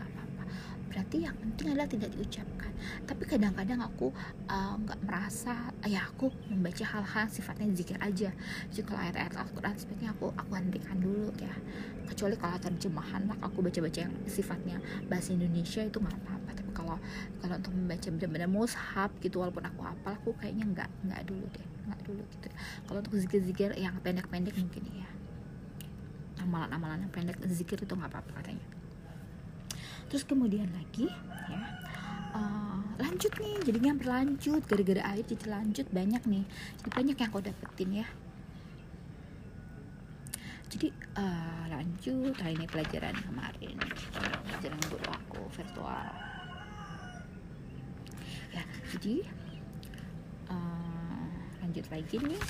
berarti 0.96 1.28
yang 1.28 1.36
penting 1.36 1.76
adalah 1.76 1.92
tidak 1.92 2.10
diucapkan. 2.16 2.72
Tapi 3.04 3.24
kadang-kadang 3.28 3.84
aku 3.84 4.16
uh, 4.48 4.80
nggak 4.80 5.00
uh, 5.00 5.04
merasa 5.04 5.76
ya 5.84 6.08
aku 6.08 6.32
membaca 6.48 6.88
hal-hal 6.88 7.28
sifatnya 7.28 7.68
zikir 7.76 8.00
aja. 8.00 8.32
Jadi 8.72 8.84
kalau 8.88 9.04
ayat-ayat 9.04 9.36
Al-Quran 9.36 9.76
sebaiknya 9.76 10.16
aku 10.16 10.32
aku 10.32 10.52
hentikan 10.56 10.96
dulu 10.96 11.36
ya. 11.36 11.52
Kecuali 12.08 12.40
kalau 12.40 12.56
terjemahan 12.64 13.28
lah 13.28 13.36
aku 13.44 13.60
baca-baca 13.60 14.08
yang 14.08 14.16
sifatnya 14.24 14.80
bahasa 15.12 15.36
Indonesia 15.36 15.84
itu 15.84 16.00
nggak 16.00 16.16
apa-apa. 16.16 16.52
Tapi 16.56 16.72
kalau 16.72 16.96
kalau 17.44 17.60
untuk 17.60 17.76
membaca 17.76 18.08
benar-benar 18.08 18.48
mushaf 18.48 19.12
gitu 19.20 19.44
walaupun 19.44 19.68
aku 19.68 19.84
hafal 19.84 20.16
aku 20.16 20.32
kayaknya 20.40 20.64
nggak 20.72 20.90
nggak 21.12 21.22
dulu 21.28 21.44
deh 21.52 21.68
nggak 21.86 22.02
dulu 22.02 22.24
gitu 22.34 22.48
kalau 22.90 23.00
untuk 23.04 23.14
zikir-zikir 23.14 23.70
yang 23.78 23.94
pendek-pendek 24.02 24.58
mungkin 24.58 24.84
ya 24.90 25.10
amalan-amalan 26.42 27.06
yang 27.06 27.14
pendek 27.14 27.38
zikir 27.50 27.78
itu 27.82 27.94
nggak 27.94 28.10
apa-apa 28.10 28.32
katanya 28.42 28.75
terus 30.08 30.24
kemudian 30.24 30.70
lagi 30.72 31.10
ya 31.50 31.62
uh, 32.36 32.80
lanjut 33.00 33.32
nih 33.40 33.56
jadinya 33.64 33.94
berlanjut. 33.96 34.62
Gara-gara 34.68 35.02
air 35.16 35.24
jadi 35.24 35.46
lanjut 35.52 35.88
banyak 35.92 36.24
nih. 36.28 36.46
Jadi 36.82 36.90
banyak 36.92 37.16
yang 37.20 37.30
kau 37.32 37.44
dapetin 37.44 38.04
ya. 38.04 38.08
Jadi 40.72 40.88
uh, 41.16 41.64
lanjut. 41.72 42.36
Hari 42.36 42.54
ini 42.60 42.68
pelajaran 42.68 43.16
kemarin. 43.16 43.78
Pelajaran 44.52 44.80
guru 44.92 45.08
aku 45.12 45.42
virtual. 45.56 46.08
Ya 48.56 48.64
jadi 48.96 49.16
uh, 50.48 51.28
lanjut 51.64 51.86
lagi 51.92 52.16
nih 52.24 52.42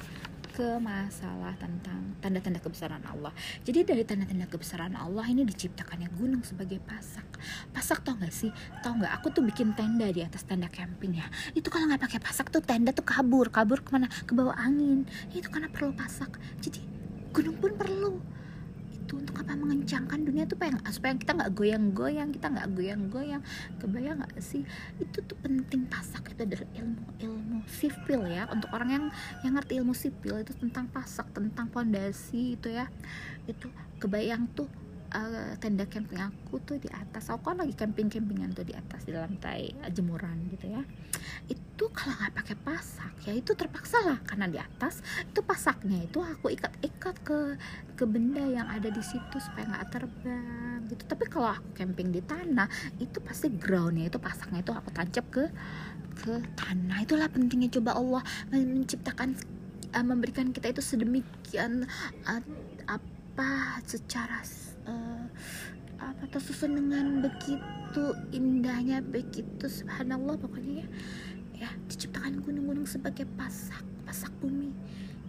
ke 0.56 0.80
masalah 0.80 1.52
tentang 1.60 2.16
tanda-tanda 2.24 2.64
kebesaran 2.64 3.04
Allah. 3.04 3.36
Jadi 3.68 3.84
dari 3.84 4.08
tanda-tanda 4.08 4.48
kebesaran 4.48 4.96
Allah 4.96 5.28
ini 5.28 5.44
diciptakannya 5.44 6.08
gunung 6.16 6.48
sebagai 6.48 6.80
pasak. 6.80 7.28
Pasak 7.76 8.08
tau 8.08 8.16
gak 8.16 8.32
sih? 8.32 8.56
Tau 8.80 8.96
gak? 8.96 9.20
Aku 9.20 9.36
tuh 9.36 9.44
bikin 9.44 9.76
tenda 9.76 10.08
di 10.08 10.24
atas 10.24 10.48
tenda 10.48 10.72
camping 10.72 11.20
ya. 11.20 11.28
Itu 11.52 11.68
kalau 11.68 11.92
nggak 11.92 12.08
pakai 12.08 12.20
pasak 12.24 12.56
tuh 12.56 12.64
tenda 12.64 12.96
tuh 12.96 13.04
kabur, 13.04 13.52
kabur 13.52 13.84
ke 13.84 13.92
mana? 13.92 14.08
Ke 14.08 14.32
bawah 14.32 14.56
angin. 14.56 15.04
Itu 15.36 15.52
karena 15.52 15.68
perlu 15.68 15.92
pasak. 15.92 16.40
Jadi 16.64 16.80
gunung 17.36 17.60
pun 17.60 17.76
perlu 17.76 18.24
itu 19.06 19.22
untuk 19.22 19.38
apa? 19.38 19.54
Mengencangkan 19.54 20.26
dunia 20.26 20.50
tuh 20.50 20.58
pengen 20.58 20.82
supaya 20.90 21.14
kita 21.14 21.38
nggak 21.38 21.54
goyang-goyang 21.54 22.34
kita 22.34 22.50
nggak 22.50 22.68
goyang-goyang. 22.74 23.42
Kebayang 23.78 24.26
nggak 24.26 24.42
sih? 24.42 24.66
Itu 24.98 25.22
tuh 25.22 25.38
penting 25.46 25.86
pasak 25.86 26.34
itu 26.34 26.42
adalah 26.42 26.68
ilmu 26.74 27.06
ilmu 27.22 27.58
sipil 27.70 28.26
ya. 28.26 28.50
Untuk 28.50 28.74
orang 28.74 28.90
yang 28.90 29.06
yang 29.46 29.54
ngerti 29.62 29.78
ilmu 29.78 29.94
sipil 29.94 30.42
itu 30.42 30.58
tentang 30.58 30.90
pasak 30.90 31.30
tentang 31.38 31.70
fondasi 31.70 32.58
itu 32.58 32.74
ya. 32.74 32.90
Itu 33.46 33.70
kebayang 34.02 34.50
tuh 34.58 34.66
uh, 35.14 35.54
tenda 35.62 35.86
camping 35.86 36.22
aku 36.22 36.58
tuh 36.64 36.78
di 36.82 36.90
atas. 36.90 37.30
Aku 37.30 37.52
kan 37.52 37.62
lagi 37.62 37.76
camping 37.78 38.10
campingan 38.10 38.56
tuh 38.56 38.66
di 38.66 38.74
atas 38.74 39.06
di 39.06 39.14
lantai 39.14 39.74
jemuran 39.92 40.50
gitu 40.50 40.72
ya. 40.72 40.82
Itu 41.46 41.92
kalau 41.92 42.16
nggak 42.16 42.34
pakai 42.42 42.56
pasak 42.62 43.14
ya 43.28 43.34
itu 43.36 43.52
terpaksa 43.54 44.02
lah. 44.06 44.18
Karena 44.26 44.50
di 44.50 44.58
atas 44.58 45.06
itu 45.22 45.42
pasaknya 45.46 46.06
itu 46.06 46.24
aku 46.24 46.54
ikat-ikat 46.54 47.16
ke 47.22 47.40
ke 47.96 48.04
benda 48.08 48.44
yang 48.44 48.68
ada 48.68 48.90
di 48.90 49.04
situ 49.04 49.38
supaya 49.38 49.70
nggak 49.70 49.88
terbang 49.94 50.80
gitu. 50.90 51.04
Tapi 51.06 51.24
kalau 51.30 51.52
aku 51.54 51.70
camping 51.78 52.10
di 52.10 52.22
tanah 52.24 52.70
itu 52.98 53.18
pasti 53.22 53.52
groundnya 53.52 54.10
itu 54.10 54.18
pasaknya 54.18 54.64
itu 54.64 54.72
aku 54.74 54.90
tancap 54.96 55.26
ke 55.30 55.44
ke 56.16 56.34
tanah. 56.56 57.04
Itulah 57.04 57.28
pentingnya. 57.30 57.70
Coba 57.76 57.98
Allah 58.00 58.24
menciptakan 58.50 59.36
uh, 59.96 60.06
memberikan 60.06 60.52
kita 60.52 60.76
itu 60.76 60.84
sedemikian 60.84 61.88
uh, 62.28 62.42
apa 62.86 63.80
secara 63.84 64.44
uh, 64.86 65.25
apa 66.00 66.24
tersusun 66.30 66.75
dengan 66.75 67.24
begitu 67.24 68.13
indahnya 68.36 69.00
begitu 69.01 69.65
subhanallah 69.65 70.36
pokoknya 70.39 70.84
ya. 70.84 70.88
Ya 71.56 71.70
diciptakan 71.88 72.44
gunung-gunung 72.44 72.84
sebagai 72.84 73.24
pasak 73.39 73.84
pasak 74.04 74.32
bumi 74.44 74.75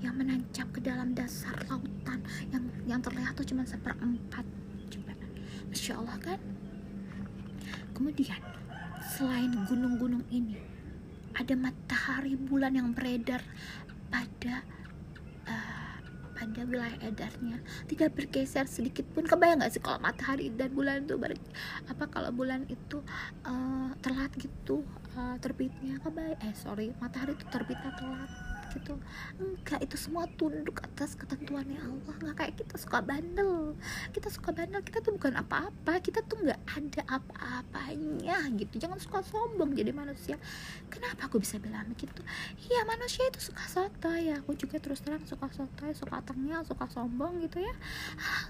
yang 0.03 0.19
menancap 0.19 0.69
ke 0.75 0.83
dalam 0.83 1.15
dasar 1.17 1.55
lautan 1.71 2.21
yang 2.51 2.65
yang 2.85 3.01
terlihat 3.01 3.39
tuh 3.39 3.47
cuma 3.47 3.63
seperempat 3.63 4.45
coba. 4.91 5.13
Masya 5.71 5.95
Allah 6.03 6.19
kan? 6.21 6.41
Kemudian 7.95 8.43
selain 9.01 9.55
gunung-gunung 9.71 10.27
ini 10.29 10.59
ada 11.37 11.55
matahari 11.57 12.37
bulan 12.37 12.77
yang 12.77 12.91
beredar 12.93 13.41
pada 14.09 14.65
pada 16.47 16.63
wilayah 16.63 16.99
edarnya. 17.03 17.59
Tidak 17.91 18.15
bergeser 18.15 18.71
sedikit 18.71 19.03
pun. 19.11 19.27
Kebayang 19.27 19.59
nggak 19.59 19.73
sih 19.75 19.83
kalau 19.83 19.99
matahari 19.99 20.55
dan 20.55 20.71
bulan 20.71 21.03
itu 21.03 21.19
ber, 21.19 21.35
apa 21.91 22.05
kalau 22.07 22.31
bulan 22.31 22.63
itu 22.71 23.03
uh, 23.43 23.91
telat 23.99 24.31
gitu 24.39 24.87
uh, 25.19 25.35
terbitnya? 25.43 25.99
Kebayang 26.01 26.39
eh 26.39 26.55
sorry 26.55 26.95
matahari 27.03 27.35
itu 27.35 27.47
terbitnya 27.51 27.91
telat 27.99 28.46
gitu 28.77 28.95
enggak 29.41 29.81
itu 29.83 29.97
semua 29.97 30.29
tunduk 30.37 30.81
atas 30.85 31.17
ketentuannya 31.17 31.81
Allah. 31.81 32.15
Nggak 32.23 32.37
kayak 32.37 32.55
kita 32.61 32.75
suka 32.77 33.01
bandel. 33.01 33.75
Kita 34.13 34.29
suka 34.29 34.53
bandel 34.53 34.81
kita 34.85 35.01
tuh 35.01 35.17
bukan 35.17 35.35
apa-apa. 35.41 35.99
Kita 36.01 36.21
tuh 36.25 36.45
nggak 36.45 36.61
ada 36.65 37.03
apa-apanya 37.21 38.39
gitu. 38.57 38.77
Jangan 38.77 38.99
suka 39.01 39.25
sombong 39.25 39.75
jadi 39.75 39.93
manusia. 39.93 40.37
Kenapa 40.93 41.29
aku 41.29 41.41
bisa 41.43 41.59
bilang 41.61 41.89
begitu 41.91 42.23
iya 42.67 42.83
manusia 42.89 43.25
itu 43.29 43.41
suka 43.53 43.65
soto 43.69 44.11
ya 44.17 44.41
aku 44.41 44.57
juga 44.59 44.81
terus 44.83 45.01
terang 45.01 45.23
suka 45.25 45.49
soto 45.53 45.85
suka 45.93 46.19
tengil 46.25 46.61
suka 46.65 46.87
sombong 46.93 47.43
gitu 47.45 47.61
ya. 47.61 47.75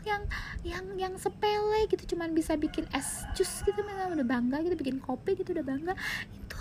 Yang 0.04 0.22
yang 0.62 0.84
yang 0.96 1.14
sepele 1.16 1.86
gitu 1.90 2.16
cuman 2.16 2.34
bisa 2.34 2.54
bikin 2.58 2.86
es 2.90 3.24
jus 3.34 3.62
gitu 3.66 3.82
udah 3.82 4.26
bangga 4.26 4.62
gitu 4.64 4.76
bikin 4.78 4.98
kopi 5.02 5.36
gitu 5.36 5.52
udah 5.52 5.66
bangga 5.66 5.94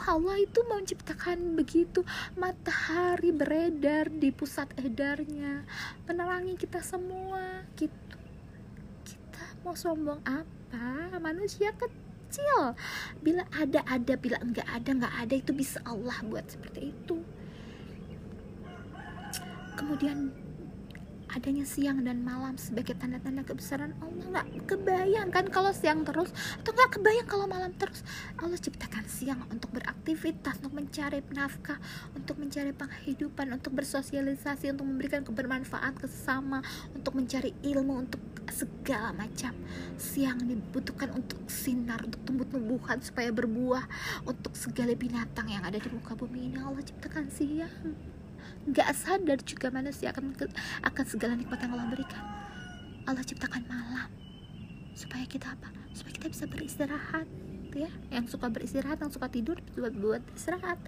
Allah 0.03 0.37
itu 0.43 0.59
menciptakan 0.67 1.55
begitu 1.55 2.03
matahari 2.35 3.31
beredar 3.31 4.11
di 4.11 4.29
pusat 4.35 4.67
edarnya 4.77 5.63
menerangi 6.03 6.59
kita 6.59 6.83
semua 6.83 7.63
gitu. 7.79 8.19
Kita 9.07 9.45
mau 9.63 9.73
sombong 9.73 10.19
apa? 10.27 11.15
Manusia 11.17 11.71
kecil. 11.73 12.75
Bila 13.23 13.47
ada 13.55 13.81
ada. 13.87 14.13
Bila 14.19 14.37
enggak 14.43 14.67
ada 14.67 14.89
enggak 14.91 15.15
ada. 15.15 15.33
Itu 15.33 15.51
bisa 15.55 15.79
Allah 15.87 16.19
buat 16.27 16.45
seperti 16.45 16.91
itu. 16.91 17.17
Kemudian 19.75 20.44
adanya 21.35 21.67
siang 21.67 21.99
dan 22.07 22.23
malam 22.23 22.55
sebagai 22.55 22.95
tanda-tanda 22.95 23.43
kebesaran 23.43 23.91
Allah. 23.99 24.23
Nggak 24.31 24.47
kebayang 24.71 25.29
kan 25.35 25.45
kalau 25.51 25.75
siang 25.75 26.07
terus 26.07 26.31
atau 26.63 26.71
nggak 26.71 26.95
kebayang 26.95 27.27
kalau 27.27 27.45
malam 27.45 27.75
terus? 27.75 28.07
Allah 28.39 28.55
ciptakan 28.55 29.03
siang 29.11 29.43
untuk 29.51 29.75
beraktivitas 29.75 30.63
untuk 30.63 30.79
mencari 30.79 31.19
nafkah 31.35 31.75
untuk 32.15 32.39
mencari 32.39 32.71
penghidupan 32.71 33.51
untuk 33.51 33.75
bersosialisasi 33.75 34.71
untuk 34.71 34.87
memberikan 34.87 35.27
kebermanfaat 35.27 35.99
ke 35.99 36.07
sesama 36.07 36.63
untuk 36.95 37.19
mencari 37.19 37.51
ilmu 37.67 38.07
untuk 38.07 38.23
segala 38.47 39.11
macam. 39.11 39.51
Siang 39.99 40.39
dibutuhkan 40.47 41.11
untuk 41.11 41.43
sinar 41.51 41.99
untuk 42.07 42.23
tumbuh-tumbuhan 42.23 43.03
supaya 43.03 43.27
berbuah 43.35 43.83
untuk 44.23 44.55
segala 44.55 44.95
binatang 44.95 45.51
yang 45.51 45.67
ada 45.67 45.75
di 45.75 45.91
muka 45.91 46.15
bumi 46.15 46.47
ini. 46.47 46.57
Allah 46.63 46.79
ciptakan 46.79 47.27
siang 47.27 48.14
nggak 48.65 48.89
sadar 48.97 49.39
juga 49.45 49.69
manusia 49.69 50.09
akan 50.09 50.33
akan 50.81 51.05
segala 51.05 51.37
nikmat 51.37 51.61
yang 51.61 51.71
Allah 51.77 51.89
berikan. 51.89 52.23
Allah 53.05 53.21
ciptakan 53.21 53.63
malam. 53.69 54.09
Supaya 54.97 55.25
kita 55.29 55.53
apa? 55.53 55.69
Supaya 55.93 56.13
kita 56.17 56.27
bisa 56.33 56.45
beristirahat 56.49 57.27
ya. 57.77 57.91
Yang 58.09 58.33
suka 58.33 58.49
beristirahat 58.49 58.97
yang 58.97 59.13
suka 59.13 59.29
tidur 59.29 59.61
buat 59.77 59.93
buat 59.93 60.23
istirahat. 60.33 60.81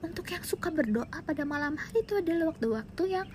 Untuk 0.00 0.32
yang 0.32 0.40
suka 0.40 0.72
berdoa 0.72 1.18
pada 1.20 1.44
malam 1.44 1.76
hari 1.76 2.00
itu 2.00 2.16
adalah 2.16 2.56
waktu-waktu 2.56 3.04
yang 3.12 3.28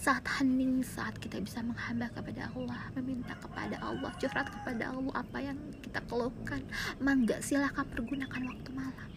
saat 0.00 0.24
hening 0.40 0.80
saat 0.80 1.12
kita 1.20 1.36
bisa 1.44 1.60
menghamba 1.60 2.08
kepada 2.08 2.48
Allah 2.56 2.88
meminta 2.96 3.36
kepada 3.36 3.76
Allah 3.84 4.08
curhat 4.16 4.48
kepada 4.48 4.96
Allah 4.96 5.12
apa 5.12 5.38
yang 5.44 5.60
kita 5.84 6.00
keluhkan. 6.08 6.64
Mangga 7.04 7.36
silahkan 7.44 7.84
pergunakan 7.84 8.48
waktu 8.48 8.70
malam 8.72 9.09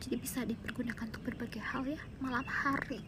jadi 0.00 0.16
bisa 0.18 0.40
dipergunakan 0.42 1.06
untuk 1.10 1.22
berbagai 1.26 1.62
hal 1.62 1.86
ya. 1.86 2.00
Malam 2.18 2.44
hari. 2.46 3.02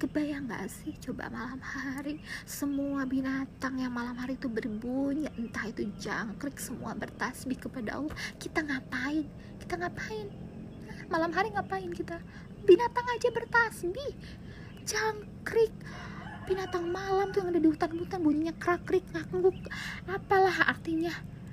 Kebayang 0.00 0.48
gak 0.48 0.70
sih? 0.70 0.96
Coba 1.02 1.28
malam 1.28 1.60
hari. 1.60 2.22
Semua 2.48 3.04
binatang 3.04 3.76
yang 3.80 3.92
malam 3.92 4.16
hari 4.16 4.38
itu 4.38 4.48
berbunyi. 4.48 5.28
Entah 5.36 5.68
itu 5.68 5.88
jangkrik 6.00 6.56
semua 6.56 6.96
bertasbih 6.96 7.58
kepada 7.58 8.00
Allah. 8.00 8.16
Kita 8.40 8.64
ngapain? 8.64 9.26
Kita 9.60 9.74
ngapain? 9.76 10.26
Malam 11.10 11.30
hari 11.34 11.52
ngapain 11.52 11.90
kita? 11.92 12.16
Binatang 12.64 13.06
aja 13.10 13.28
bertasbih. 13.34 14.12
Jangkrik. 14.86 15.74
Binatang 16.48 16.88
malam 16.90 17.30
tuh 17.30 17.44
yang 17.44 17.54
ada 17.54 17.60
di 17.62 17.68
hutan-hutan 17.70 18.20
bunyinya 18.22 18.54
krak-krik 18.58 19.06
ngangguk. 19.12 19.54
Apalah 20.08 20.66
artinya? 20.66 21.12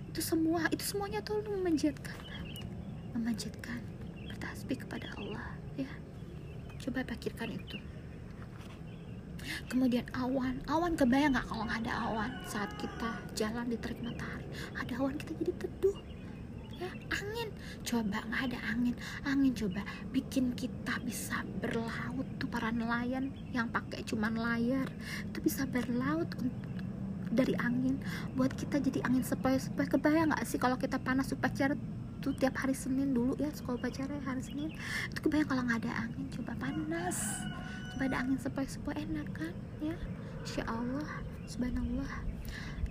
Itu 0.09 0.25
semua 0.25 0.65
itu 0.73 0.81
semuanya 0.81 1.21
tuh 1.21 1.45
memanjatkan 1.45 2.17
memanjatkan 3.17 3.96
bertasbih 4.37 4.85
kepada 4.85 5.09
Allah 5.17 5.49
ya. 5.81 5.89
Coba 6.77 7.01
pikirkan 7.01 7.57
itu. 7.57 7.81
Kemudian 9.65 10.05
awan 10.13 10.61
awan 10.69 10.93
kebayang 10.93 11.33
nggak 11.33 11.49
kalau 11.49 11.65
nggak 11.65 11.81
ada 11.89 11.93
awan 12.05 12.31
saat 12.45 12.69
kita 12.77 13.17
jalan 13.33 13.65
di 13.65 13.81
terik 13.81 13.97
matahari? 14.05 14.45
Ada 14.77 15.01
awan 15.01 15.17
kita 15.17 15.33
jadi 15.41 15.53
teduh 15.57 15.97
ya. 16.77 16.89
Angin 17.17 17.49
coba 17.81 18.21
nggak 18.29 18.43
ada 18.53 18.59
angin? 18.69 18.95
Angin 19.25 19.53
coba 19.57 19.81
bikin 20.13 20.53
kita 20.53 21.01
bisa 21.01 21.41
berlaut 21.57 22.29
tuh 22.37 22.45
para 22.45 22.69
nelayan 22.69 23.33
yang 23.57 23.73
pakai 23.73 24.05
cuman 24.05 24.37
layar. 24.37 24.85
Itu 25.33 25.41
bisa 25.41 25.65
berlaut 25.65 26.29
dari 27.33 27.57
angin. 27.57 27.97
Buat 28.37 28.53
kita 28.53 28.77
jadi 28.77 29.01
angin 29.01 29.25
sepoi-sepoi. 29.25 29.89
Kebayang 29.89 30.29
nggak 30.29 30.45
sih 30.45 30.61
kalau 30.61 30.77
kita 30.77 31.01
panas 31.01 31.33
upacara 31.33 31.73
tuh 32.19 32.33
tiap 32.35 32.57
hari 32.57 32.73
Senin 32.73 33.13
dulu 33.13 33.37
ya 33.39 33.49
sekolah 33.53 33.77
upacara 33.79 34.17
hari 34.25 34.43
Senin. 34.43 34.71
Itu 35.09 35.19
kebayang 35.25 35.49
kalau 35.49 35.63
nggak 35.65 35.79
ada 35.85 35.93
angin 36.07 36.25
coba 36.33 36.53
panas. 36.57 37.17
Coba 37.93 38.03
ada 38.09 38.17
angin 38.25 38.37
sepoi-sepoi 38.37 38.95
enak 38.97 39.27
kan 39.33 39.53
ya? 39.81 39.95
Insya 40.43 40.63
Allah 40.69 41.27
Subhanallah. 41.47 42.11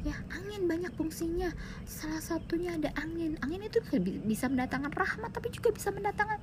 Ya 0.00 0.16
angin 0.32 0.64
banyak 0.64 0.92
fungsinya. 0.96 1.52
Salah 1.84 2.24
satunya 2.24 2.74
ada 2.74 2.88
angin. 2.96 3.36
Angin 3.44 3.68
itu 3.68 3.84
bisa 4.24 4.48
mendatangkan 4.48 4.90
rahmat 4.96 5.30
tapi 5.30 5.52
juga 5.52 5.76
bisa 5.76 5.92
mendatangkan 5.92 6.40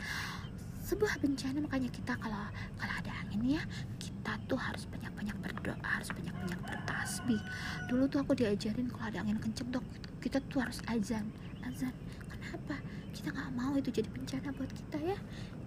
sebuah 0.85 1.17
bencana. 1.19 1.57
Makanya 1.65 1.89
kita 1.89 2.13
kalau 2.21 2.45
kalau 2.77 2.93
ada 2.93 3.11
angin 3.25 3.57
ya 3.57 3.63
kita 3.97 4.37
tuh 4.45 4.59
harus 4.61 4.85
banyak-banyak 4.91 5.35
berdoa 5.41 5.79
harus 5.81 6.13
banyak-banyak 6.13 6.59
bertasbih. 6.61 7.41
Dulu 7.89 8.05
tuh 8.11 8.21
aku 8.21 8.37
diajarin 8.37 8.87
kalau 8.93 9.05
ada 9.09 9.25
angin 9.25 9.41
kenceng 9.41 9.73
dok 9.73 9.85
kita 10.21 10.37
tuh 10.53 10.61
harus 10.61 10.83
azan. 10.85 11.25
Azan 11.63 11.95
kenapa 12.43 12.75
kita 13.15 13.31
nggak 13.31 13.51
mau 13.55 13.71
itu 13.79 13.89
jadi 13.89 14.09
bencana 14.11 14.51
buat 14.51 14.71
kita 14.75 14.97
ya. 14.99 15.17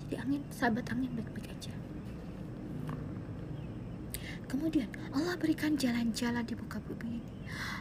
Jadi 0.04 0.14
angin 0.20 0.42
sahabat 0.52 0.84
angin 0.92 1.10
baik-baik 1.16 1.48
aja. 1.48 1.72
Kemudian 4.46 4.86
Allah 5.10 5.34
berikan 5.40 5.74
jalan-jalan 5.74 6.44
di 6.46 6.54
muka 6.54 6.78
bumi 6.84 7.18
ini. 7.18 7.34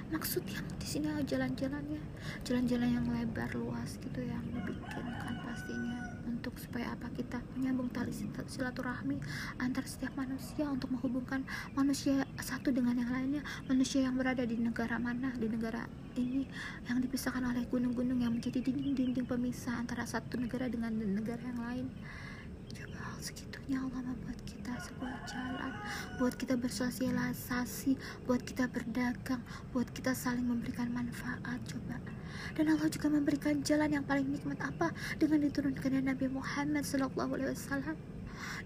Maksud 0.10 0.48
yang 0.50 0.66
di 0.82 0.88
sini 0.88 1.12
jalan-jalannya. 1.22 2.02
Jalan-jalan 2.42 2.90
yang 2.90 3.06
lebar 3.12 3.52
luas 3.54 4.02
gitu 4.02 4.26
yang 4.26 4.42
dibikinkan. 4.50 5.06
pastinya 5.06 5.45
untuk 6.46 6.62
supaya 6.62 6.94
apa? 6.94 7.10
Kita 7.10 7.42
menyambung 7.58 7.90
tali 7.90 8.14
silaturahmi 8.14 9.18
antar 9.58 9.82
setiap 9.90 10.14
manusia 10.14 10.70
untuk 10.70 10.94
menghubungkan 10.94 11.42
manusia 11.74 12.22
satu 12.38 12.70
dengan 12.70 13.02
yang 13.02 13.10
lainnya. 13.10 13.42
Manusia 13.66 14.06
yang 14.06 14.14
berada 14.14 14.46
di 14.46 14.54
negara 14.62 15.02
mana? 15.02 15.34
Di 15.34 15.50
negara 15.50 15.90
ini 16.22 16.46
yang 16.86 17.02
dipisahkan 17.02 17.42
oleh 17.42 17.66
gunung-gunung 17.66 18.22
yang 18.22 18.30
menjadi 18.30 18.62
dinding-dinding 18.62 19.26
pemisah 19.26 19.74
antara 19.74 20.06
satu 20.06 20.38
negara 20.38 20.70
dengan 20.70 20.94
negara 20.94 21.42
yang 21.42 21.58
lain 21.66 21.88
coba 22.74 23.04
segitunya 23.22 23.82
Allah 23.82 24.02
membuat 24.02 24.40
kita 24.46 24.74
sebuah 24.78 25.16
jalan. 25.26 25.74
Buat 26.22 26.34
kita 26.38 26.56
bersosialisasi 26.56 27.98
buat 28.26 28.42
kita 28.46 28.70
berdagang 28.70 29.42
buat 29.74 29.90
kita 29.92 30.14
saling 30.14 30.46
memberikan 30.46 30.90
manfaat 30.94 31.60
coba. 31.70 31.98
Dan 32.56 32.72
Allah 32.72 32.88
juga 32.92 33.10
memberikan 33.10 33.60
jalan 33.66 33.90
yang 34.00 34.06
paling 34.06 34.28
nikmat 34.30 34.60
apa? 34.62 34.94
Dengan 35.18 35.44
diturunkannya 35.44 36.06
Nabi 36.06 36.28
Muhammad 36.30 36.86
SAW 36.86 37.96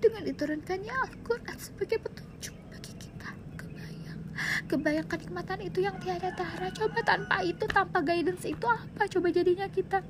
dengan 0.02 0.22
diturunkannya 0.26 0.94
Al-Quran 0.94 1.58
sebagai 1.58 2.02
petunjuk 2.02 2.56
bagi 2.74 2.94
kita. 2.98 3.30
Kebayang 3.56 4.20
kebayang 4.68 5.08
kenikmatan 5.08 5.60
itu 5.64 5.80
yang 5.86 5.96
tiada 6.02 6.34
tara 6.34 6.70
coba 6.74 7.00
tanpa 7.06 7.38
itu 7.46 7.66
tanpa 7.70 8.00
guidance 8.02 8.46
itu 8.48 8.66
apa 8.66 9.06
coba 9.08 9.28
jadinya 9.30 9.68
kita 9.70 10.02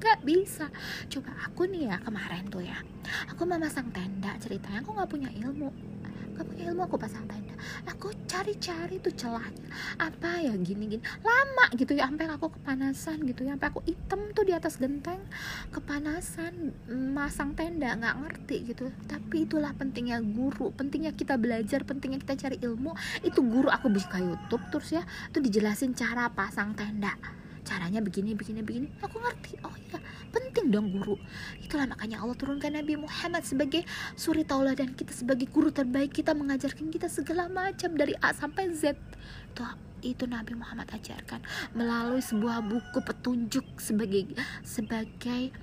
gak 0.00 0.24
bisa. 0.24 0.66
Coba 1.12 1.30
aku 1.44 1.68
nih 1.68 1.92
ya 1.92 1.96
kemarin 2.00 2.48
tuh 2.48 2.64
ya. 2.64 2.80
Aku 3.30 3.44
mau 3.44 3.60
masang 3.60 3.92
tenda 3.92 4.32
ceritanya 4.40 4.80
aku 4.80 4.96
nggak 4.96 5.10
punya 5.12 5.30
ilmu. 5.30 5.68
Gak 6.40 6.46
punya 6.48 6.72
ilmu 6.72 6.88
aku 6.88 6.96
pasang 6.96 7.28
tenda. 7.28 7.52
Aku 7.84 8.08
cari-cari 8.24 8.96
tuh 8.96 9.12
celahnya. 9.12 9.68
Apa 10.00 10.40
ya 10.40 10.56
gini-gini. 10.56 11.04
Lama 11.20 11.68
gitu 11.76 11.92
ya 11.92 12.08
sampai 12.08 12.32
aku 12.32 12.48
kepanasan 12.56 13.20
gitu 13.28 13.44
ya. 13.44 13.60
Sampai 13.60 13.68
aku 13.68 13.80
hitam 13.84 14.20
tuh 14.32 14.44
di 14.48 14.56
atas 14.56 14.80
genteng. 14.80 15.20
Kepanasan 15.68 16.72
masang 17.12 17.52
tenda 17.52 17.92
nggak 17.92 18.16
ngerti 18.24 18.72
gitu. 18.72 18.88
Tapi 19.04 19.44
itulah 19.44 19.76
pentingnya 19.76 20.24
guru 20.24 20.72
pentingnya 20.72 21.12
kita 21.12 21.36
belajar 21.36 21.84
pentingnya 21.84 22.24
kita 22.24 22.48
cari 22.48 22.56
ilmu. 22.56 22.96
Itu 23.20 23.44
guru 23.44 23.68
aku 23.68 23.92
buka 23.92 24.16
YouTube 24.16 24.64
terus 24.72 24.96
ya. 24.96 25.04
Tuh 25.28 25.44
dijelasin 25.44 25.92
cara 25.92 26.32
pasang 26.32 26.72
tenda 26.72 27.39
caranya 27.70 28.02
begini 28.02 28.34
begini 28.34 28.66
begini. 28.66 28.90
Aku 28.98 29.22
ngerti. 29.22 29.54
Oh 29.62 29.70
iya 29.78 30.02
penting 30.34 30.74
dong 30.74 30.90
guru. 30.90 31.14
Itulah 31.62 31.86
makanya 31.86 32.18
Allah 32.18 32.34
turunkan 32.34 32.74
Nabi 32.74 32.98
Muhammad 32.98 33.46
sebagai 33.46 33.86
suri 34.18 34.42
tauladan 34.42 34.90
kita 34.98 35.14
sebagai 35.14 35.46
guru 35.46 35.70
terbaik. 35.70 36.10
Kita 36.10 36.34
mengajarkan 36.34 36.90
kita 36.90 37.06
segala 37.06 37.46
macam 37.46 37.94
dari 37.94 38.18
A 38.18 38.34
sampai 38.34 38.74
Z. 38.74 38.98
Itu 39.54 39.62
itu 40.02 40.24
Nabi 40.26 40.58
Muhammad 40.58 40.90
ajarkan. 40.90 41.46
Melalui 41.78 42.18
sebuah 42.18 42.66
buku 42.66 42.98
petunjuk 43.06 43.78
sebagai 43.78 44.34
sebagai 44.66 45.54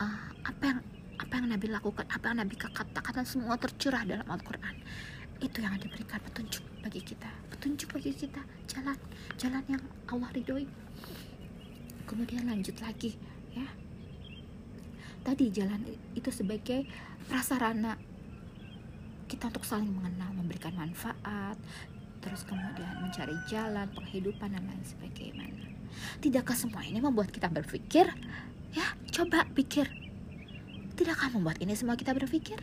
uh, 0.00 0.32
apa 0.48 0.62
yang 0.64 0.80
apa 1.20 1.32
yang 1.36 1.46
Nabi 1.52 1.66
lakukan 1.68 2.08
apa 2.08 2.24
yang 2.32 2.40
Nabi 2.40 2.56
katakan 2.56 3.28
semua 3.28 3.60
tercurah 3.60 4.08
dalam 4.08 4.24
Al-Quran. 4.24 4.80
Itu 5.44 5.60
yang 5.60 5.76
diberikan 5.76 6.20
petunjuk 6.24 6.64
bagi 6.80 7.04
kita. 7.04 7.28
Petunjuk 7.52 7.92
bagi 7.92 8.12
kita. 8.16 8.40
Jalan 8.64 8.96
jalan 9.36 9.64
yang 9.68 9.82
Allah 10.08 10.30
ridhoi 10.32 10.64
kemudian 12.10 12.42
lanjut 12.50 12.74
lagi 12.82 13.14
ya. 13.54 13.70
Tadi 15.22 15.46
jalan 15.54 15.86
itu 16.18 16.34
sebagai 16.34 16.82
prasarana 17.30 17.94
kita 19.30 19.46
untuk 19.46 19.62
saling 19.62 19.94
mengenal 19.94 20.34
memberikan 20.34 20.74
manfaat 20.74 21.54
terus 22.18 22.42
kemudian 22.42 22.98
mencari 22.98 23.32
jalan 23.46 23.86
penghidupan 23.94 24.50
dan 24.50 24.66
lain 24.66 24.82
sebagainya. 24.82 25.46
Tidakkah 26.18 26.58
semua 26.58 26.82
ini 26.82 26.98
membuat 26.98 27.30
kita 27.30 27.46
berpikir 27.46 28.10
ya 28.74 28.86
coba 29.14 29.46
pikir 29.50 29.86
tidakkah 30.94 31.30
membuat 31.34 31.58
ini 31.58 31.74
semua 31.74 31.98
kita 31.98 32.14
berpikir 32.14 32.58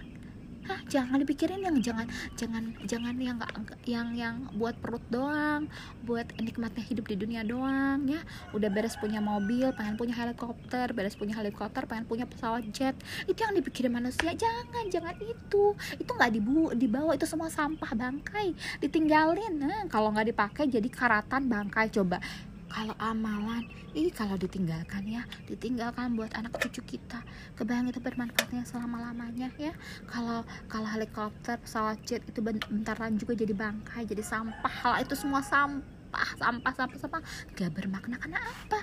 Hah, 0.68 0.84
jangan 0.92 1.24
dipikirin 1.24 1.64
yang 1.64 1.80
jangan 1.80 2.12
jangan 2.36 2.76
jangan 2.84 3.16
yang 3.16 3.40
nggak 3.40 3.52
yang 3.88 4.08
yang 4.12 4.36
buat 4.60 4.76
perut 4.84 5.04
doang 5.08 5.72
buat 6.04 6.28
nikmatnya 6.36 6.84
hidup 6.84 7.08
di 7.08 7.16
dunia 7.16 7.48
doang 7.48 8.04
ya. 8.04 8.20
Udah 8.52 8.68
beres 8.68 9.00
punya 9.00 9.24
mobil 9.24 9.72
pengen 9.72 9.96
punya 9.96 10.12
helikopter 10.20 10.92
beres 10.92 11.16
punya 11.16 11.40
helikopter 11.40 11.88
pengen 11.88 12.04
punya 12.04 12.28
pesawat 12.28 12.68
jet. 12.76 13.00
Itu 13.24 13.40
yang 13.48 13.56
dipikirin 13.56 13.96
manusia. 13.96 14.36
Jangan 14.36 14.92
jangan 14.92 15.16
itu. 15.24 15.72
Itu 15.96 16.12
nggak 16.12 16.32
dibu 16.36 16.76
dibawa. 16.76 17.16
Itu 17.16 17.24
semua 17.24 17.48
sampah 17.48 17.96
bangkai. 17.96 18.52
Ditinggalin. 18.84 19.56
Nah, 19.64 19.88
kalau 19.88 20.12
nggak 20.12 20.36
dipakai 20.36 20.68
jadi 20.68 20.90
karatan 20.92 21.48
bangkai 21.48 21.88
coba 21.96 22.20
kalau 22.68 22.96
amalan 23.00 23.66
ih 23.98 24.12
kalau 24.14 24.36
ditinggalkan 24.38 25.04
ya. 25.08 25.24
Ditinggalkan 25.50 26.14
buat 26.14 26.32
anak 26.38 26.56
cucu 26.62 26.84
kita. 26.98 27.24
Kebayang 27.58 27.90
itu 27.90 28.00
bermanfaatnya 28.04 28.64
selama 28.68 29.02
lamanya 29.10 29.50
ya. 29.58 29.74
Kalau 30.06 30.46
kalau 30.70 30.88
helikopter 30.88 31.58
pesawat 31.58 31.98
jet 32.06 32.22
itu 32.28 32.40
bentaran 32.44 33.18
juga 33.18 33.34
jadi 33.34 33.52
bangkai 33.56 34.06
jadi 34.06 34.22
sampah. 34.24 34.74
Hal 34.84 35.04
itu 35.04 35.18
semua 35.18 35.42
sampah 35.42 35.97
sampah 36.38 36.74
sampah 36.74 36.98
sampah 36.98 37.22
gak 37.54 37.72
bermakna 37.74 38.16
karena 38.18 38.40
apa? 38.42 38.80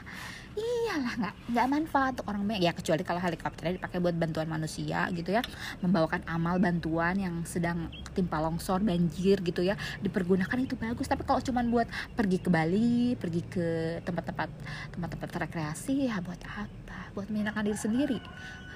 Iyalah 0.54 1.14
nggak 1.18 1.34
nggak 1.50 1.66
manfaat 1.66 2.12
untuk 2.14 2.30
orang 2.30 2.46
banyak. 2.46 2.62
Ya 2.62 2.72
kecuali 2.72 3.02
kalau 3.02 3.18
helikopternya 3.18 3.74
dipakai 3.82 3.98
buat 3.98 4.14
bantuan 4.14 4.46
manusia 4.46 5.10
gitu 5.10 5.34
ya. 5.34 5.42
Membawakan 5.82 6.22
amal 6.30 6.62
bantuan 6.62 7.18
yang 7.18 7.42
sedang 7.42 7.90
timpa 8.14 8.38
longsor 8.38 8.78
banjir 8.86 9.42
gitu 9.42 9.66
ya. 9.66 9.74
Dipergunakan 9.98 10.58
itu 10.62 10.78
bagus. 10.78 11.10
Tapi 11.10 11.26
kalau 11.26 11.42
cuma 11.42 11.66
buat 11.66 11.90
pergi 12.14 12.38
ke 12.38 12.48
Bali 12.54 13.18
pergi 13.18 13.42
ke 13.50 13.66
tempat-tempat 14.06 14.48
tempat-tempat 14.94 15.28
rekreasi 15.50 16.06
ya 16.06 16.22
buat 16.22 16.38
apa? 16.46 17.10
Buat 17.18 17.34
menyenangkan 17.34 17.66
diri 17.66 17.78
sendiri. 17.78 18.18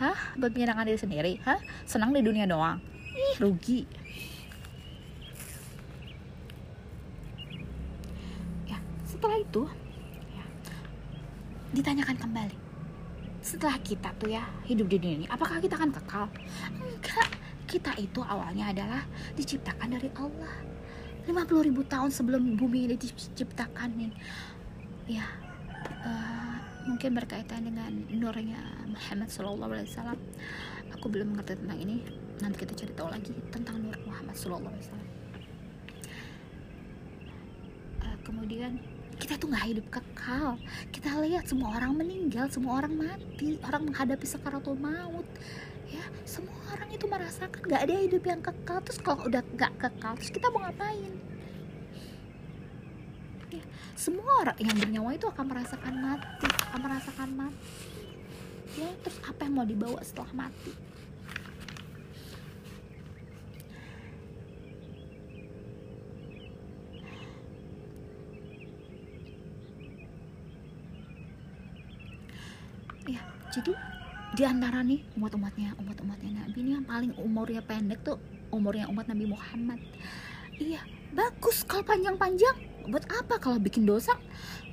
Hah? 0.02 0.34
Buat 0.34 0.58
menyenangkan 0.58 0.86
diri 0.90 0.98
sendiri? 0.98 1.32
Hah? 1.46 1.62
Senang 1.86 2.10
di 2.10 2.26
dunia 2.26 2.50
doang? 2.50 2.82
Ih 3.14 3.34
rugi 3.38 3.86
setelah 9.28 9.44
itu 9.44 9.64
ditanyakan 11.76 12.16
kembali. 12.16 12.56
Setelah 13.44 13.76
kita 13.84 14.08
tuh 14.16 14.32
ya 14.32 14.40
hidup 14.64 14.88
di 14.88 14.96
dunia 14.96 15.14
ini 15.20 15.26
apakah 15.28 15.60
kita 15.60 15.76
akan 15.76 15.92
kekal? 15.92 16.32
Enggak. 16.72 17.28
Kita 17.68 17.92
itu 18.00 18.24
awalnya 18.24 18.72
adalah 18.72 19.04
diciptakan 19.36 20.00
dari 20.00 20.08
Allah. 20.16 20.64
50 21.28 21.44
ribu 21.44 21.84
tahun 21.84 22.08
sebelum 22.08 22.56
bumi 22.56 22.88
ini 22.88 22.96
diciptakan 22.96 24.00
nih 24.00 24.12
ya 25.12 25.28
uh, 26.08 26.56
mungkin 26.88 27.12
berkaitan 27.12 27.68
dengan 27.68 27.92
nurnya 28.08 28.64
Muhammad 28.88 29.28
Sallallahu 29.28 29.76
Alaihi 29.76 29.92
Wasallam. 29.92 30.20
Aku 30.96 31.12
belum 31.12 31.36
mengerti 31.36 31.60
tentang 31.60 31.76
ini. 31.76 32.00
Nanti 32.40 32.64
kita 32.64 32.72
cari 32.72 32.92
tahu 32.96 33.12
lagi 33.12 33.36
tentang 33.52 33.76
nur 33.76 33.96
Muhammad 34.08 34.32
Sallallahu 34.40 34.72
Alaihi 34.72 34.84
Wasallam. 34.88 35.10
Uh, 38.00 38.16
kemudian 38.24 38.80
kita 39.18 39.34
tuh 39.34 39.50
nggak 39.50 39.66
hidup 39.74 39.86
kekal. 39.90 40.54
Kita 40.94 41.18
lihat 41.20 41.44
semua 41.50 41.74
orang 41.74 41.98
meninggal 41.98 42.46
semua 42.48 42.78
orang 42.80 42.94
mati 42.94 43.58
orang 43.66 43.90
menghadapi 43.90 44.24
sekaratul 44.24 44.78
maut 44.78 45.26
ya. 45.90 46.02
Semua 46.22 46.54
orang 46.72 46.88
itu 46.94 47.04
merasakan 47.10 47.60
nggak 47.66 47.82
ada 47.82 47.94
hidup 47.98 48.22
yang 48.22 48.40
kekal. 48.40 48.78
Terus 48.86 48.98
kalau 49.02 49.26
udah 49.26 49.42
nggak 49.42 49.72
kekal 49.76 50.12
terus 50.16 50.30
kita 50.30 50.46
mau 50.54 50.62
ngapain? 50.62 51.12
Ya, 53.48 53.64
semua 53.98 54.46
orang 54.46 54.58
yang 54.62 54.76
bernyawa 54.78 55.10
itu 55.18 55.26
akan 55.26 55.44
merasakan 55.50 55.94
mati 55.98 56.46
akan 56.70 56.80
merasakan 56.80 57.30
mati. 57.34 57.70
Ya 58.78 58.88
terus 59.02 59.18
apa 59.26 59.40
yang 59.42 59.54
mau 59.58 59.66
dibawa 59.66 59.98
setelah 60.06 60.46
mati 60.46 60.70
ya 73.08 73.24
jadi 73.58 73.74
di 74.38 74.42
antara 74.46 74.86
nih 74.86 75.02
umat-umatnya 75.18 75.74
umat-umatnya 75.82 76.46
Nabi 76.46 76.58
ini 76.62 76.70
yang 76.78 76.86
paling 76.86 77.10
umurnya 77.18 77.58
pendek 77.58 78.06
tuh 78.06 78.22
umurnya 78.54 78.86
umat 78.86 79.10
Nabi 79.10 79.26
Muhammad. 79.26 79.82
Iya 80.54 80.78
bagus 81.10 81.66
kalau 81.66 81.82
panjang-panjang. 81.82 82.54
Buat 82.86 83.04
apa 83.10 83.42
kalau 83.42 83.58
bikin 83.58 83.82
dosa? 83.82 84.14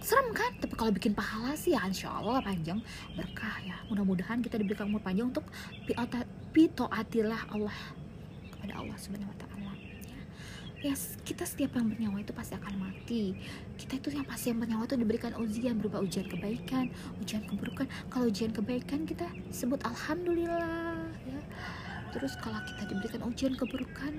Serem 0.06 0.32
kan? 0.38 0.54
Tapi 0.62 0.78
kalau 0.78 0.94
bikin 0.94 1.18
pahala 1.18 1.58
sih 1.58 1.74
ya 1.74 1.82
insya 1.82 2.14
Allah 2.14 2.46
panjang. 2.46 2.78
Berkah 3.18 3.58
ya. 3.66 3.76
Mudah-mudahan 3.90 4.46
kita 4.46 4.62
diberikan 4.62 4.86
umur 4.86 5.02
panjang 5.02 5.34
untuk 5.34 5.50
pitoatilah 6.54 7.42
Allah 7.50 7.78
kepada 8.54 8.86
Allah 8.86 8.96
subhanahu 9.02 9.34
wa 9.34 9.38
ta'ala 9.42 9.65
ya 10.86 10.94
kita 11.26 11.50
setiap 11.50 11.82
yang 11.82 11.90
bernyawa 11.90 12.22
itu 12.22 12.30
pasti 12.30 12.54
akan 12.54 12.74
mati. 12.78 13.34
Kita 13.74 13.98
itu 13.98 14.14
yang 14.14 14.28
pasti 14.30 14.54
yang 14.54 14.62
bernyawa 14.62 14.86
itu 14.86 14.96
diberikan 15.02 15.34
ujian 15.42 15.82
berupa 15.82 15.98
ujian 15.98 16.30
kebaikan 16.30 16.94
ujian 17.26 17.42
keburukan. 17.50 17.90
Kalau 18.14 18.30
ujian 18.30 18.54
kebaikan 18.54 19.10
kita 19.10 19.26
sebut 19.50 19.82
alhamdulillah 19.82 21.10
ya. 21.26 21.42
Terus 22.14 22.38
kalau 22.38 22.62
kita 22.70 22.86
diberikan 22.86 23.26
ujian 23.26 23.58
keburukan 23.58 24.14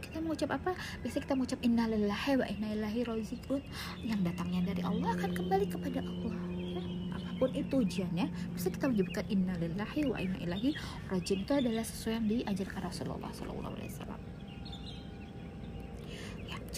kita 0.00 0.24
mengucap 0.24 0.56
apa? 0.56 0.72
Biasanya 1.04 1.22
kita 1.28 1.34
mengucap 1.36 1.60
innalillahi 1.60 2.32
wa 2.40 2.46
inna 2.48 2.68
ilaihi 2.72 3.00
rajiun. 3.04 3.62
Yang 4.00 4.20
datangnya 4.32 4.60
dari 4.72 4.80
Allah 4.80 5.12
akan 5.12 5.30
kembali 5.36 5.66
kepada 5.68 6.00
Allah 6.00 6.36
ya. 6.56 6.82
Apa 7.20 7.30
pun 7.36 7.50
itu 7.52 7.74
ujiannya 7.84 8.32
bisa 8.56 8.72
kita 8.72 8.88
menyebutkan 8.88 9.28
innalillahi 9.28 10.08
wa 10.08 10.16
inna 10.16 10.40
ilaihi 10.40 10.72
rajiun. 11.12 11.44
Itu 11.44 11.52
adalah 11.52 11.84
sesuatu 11.84 12.16
yang 12.16 12.24
diajarkan 12.24 12.80
Rasulullah 12.88 13.28
SAW 13.36 14.37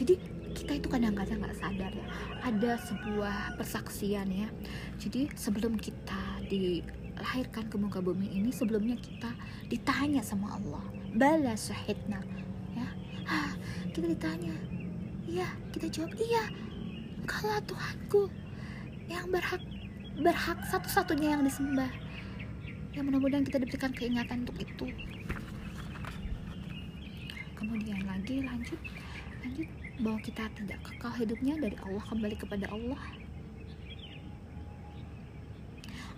jadi 0.00 0.16
kita 0.56 0.72
itu 0.80 0.88
kadang-kadang 0.88 1.44
nggak 1.44 1.60
sadar 1.60 1.92
ya 1.92 2.06
ada 2.40 2.72
sebuah 2.88 3.60
persaksian 3.60 4.28
ya. 4.32 4.48
Jadi 4.96 5.28
sebelum 5.36 5.76
kita 5.76 6.40
dilahirkan 6.48 7.68
ke 7.68 7.76
muka 7.76 8.00
bumi 8.00 8.32
ini 8.32 8.48
sebelumnya 8.48 8.96
kita 8.96 9.28
ditanya 9.68 10.24
sama 10.24 10.56
Allah 10.56 10.84
bala 11.12 11.52
syahidna? 11.52 12.24
Ya. 12.72 12.88
Kita 13.92 14.08
ditanya. 14.08 14.56
Iya. 15.28 15.48
Kita 15.70 15.86
jawab 15.92 16.16
iya 16.16 16.44
kalau 17.28 17.60
Tuhanku 17.68 18.32
yang 19.06 19.28
berhak 19.28 19.60
berhak 20.16 20.58
satu-satunya 20.66 21.38
yang 21.38 21.42
disembah 21.44 21.92
ya 22.90 23.04
mudah-mudahan 23.06 23.46
kita 23.46 23.62
diberikan 23.62 23.92
keingatan 23.94 24.48
untuk 24.48 24.58
itu. 24.58 24.86
Kemudian 27.54 28.00
lagi 28.08 28.40
lanjut 28.42 28.80
lanjut 29.44 29.79
bahwa 30.00 30.18
kita 30.24 30.48
tidak 30.56 30.80
kekal 30.80 31.12
hidupnya 31.12 31.54
dari 31.60 31.76
Allah 31.84 32.04
kembali 32.08 32.36
kepada 32.40 32.66
Allah. 32.72 33.02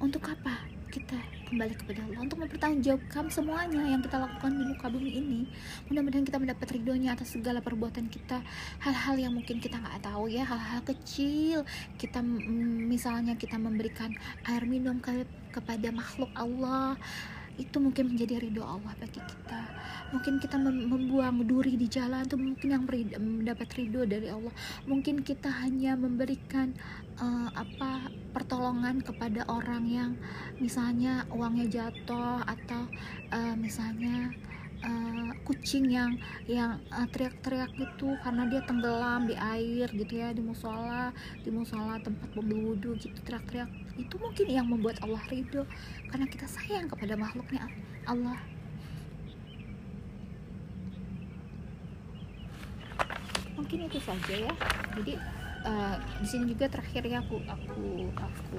Untuk 0.03 0.23
apa 0.27 0.67
kita 0.91 1.15
kembali 1.47 1.75
kepada 1.79 2.03
Allah? 2.07 2.21
Untuk 2.27 2.39
mempertanggungjawabkan 2.43 3.31
semuanya 3.31 3.83
yang 3.95 4.03
kita 4.03 4.19
lakukan 4.19 4.51
di 4.55 4.65
muka 4.67 4.87
bumi 4.91 5.11
ini. 5.15 5.41
Mudah-mudahan 5.91 6.27
kita 6.27 6.39
mendapat 6.43 6.67
ridhonya 6.75 7.15
atas 7.15 7.35
segala 7.35 7.63
perbuatan 7.63 8.07
kita. 8.11 8.43
Hal-hal 8.83 9.15
yang 9.19 9.33
mungkin 9.35 9.63
kita 9.63 9.79
nggak 9.79 10.03
tahu 10.03 10.31
ya 10.31 10.43
hal-hal 10.47 10.83
kecil. 10.87 11.67
Kita 11.99 12.23
misalnya 12.23 13.39
kita 13.39 13.59
memberikan 13.59 14.15
air 14.47 14.67
minum 14.67 14.99
ke, 14.99 15.27
kepada 15.55 15.91
makhluk 15.95 16.31
Allah 16.35 16.99
itu 17.63 17.77
mungkin 17.79 18.15
menjadi 18.15 18.43
ridho 18.43 18.63
Allah 18.67 18.93
bagi 18.99 19.23
kita. 19.23 19.61
Mungkin 20.13 20.43
kita 20.43 20.61
membuang 20.61 21.41
duri 21.49 21.79
di 21.79 21.89
jalan 21.89 22.27
itu 22.27 22.37
mungkin 22.37 22.69
yang 22.69 22.85
mendapat 23.17 23.69
ridho 23.79 24.05
dari 24.05 24.29
Allah. 24.29 24.53
Mungkin 24.85 25.25
kita 25.25 25.49
hanya 25.49 25.97
memberikan 25.97 26.77
uh, 27.17 27.49
apa 27.55 28.13
pertolongan 28.37 29.01
kepada 29.01 29.47
orang 29.49 29.85
yang 29.89 30.11
misalnya 30.61 31.25
uangnya 31.33 31.67
jatuh 31.69 32.45
atau 32.45 32.83
uh, 33.33 33.55
misalnya 33.57 34.35
uh, 34.83 35.31
kucing 35.47 35.91
yang 35.91 36.19
yang 36.47 36.79
uh, 36.91 37.07
teriak-teriak 37.11 37.71
gitu 37.79 38.15
karena 38.23 38.47
dia 38.51 38.61
tenggelam 38.67 39.27
di 39.27 39.35
air 39.35 39.89
gitu 39.91 40.13
ya 40.13 40.35
di 40.35 40.43
musola 40.43 41.15
di 41.43 41.51
musola 41.51 41.99
tempat 42.03 42.31
berwudu 42.35 42.99
gitu 42.99 43.19
teriak-teriak. 43.25 43.71
Itu 43.99 44.19
mungkin 44.19 44.47
yang 44.51 44.67
membuat 44.69 45.01
Allah 45.03 45.23
ridho 45.31 45.67
karena 46.11 46.27
kita 46.29 46.47
sayang 46.47 46.91
kepada 46.91 47.15
makhluknya 47.15 47.67
Allah. 48.05 48.39
Mungkin 53.57 53.87
itu 53.87 53.99
saja 54.03 54.35
ya. 54.49 54.53
Jadi 54.99 55.15
uh, 55.67 55.97
di 56.23 56.27
sini 56.27 56.45
juga 56.55 56.71
terakhir 56.71 57.03
ya 57.07 57.23
aku 57.23 57.39
aku 57.47 58.11
aku 58.15 58.59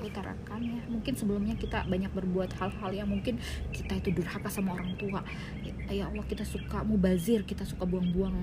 utarakan 0.00 0.60
ya. 0.64 0.80
Mungkin 0.88 1.12
sebelumnya 1.12 1.54
kita 1.56 1.84
banyak 1.84 2.08
berbuat 2.12 2.56
hal-hal 2.56 2.90
yang 2.92 3.08
mungkin 3.08 3.36
kita 3.70 4.00
itu 4.00 4.10
durhaka 4.16 4.48
sama 4.48 4.76
orang 4.76 4.96
tua. 4.96 5.20
Ya, 5.60 5.72
ya 5.92 6.04
Allah 6.08 6.24
kita 6.24 6.42
suka 6.44 6.80
mubazir 6.82 7.44
kita 7.44 7.68
suka 7.68 7.84
buang-buang 7.84 8.34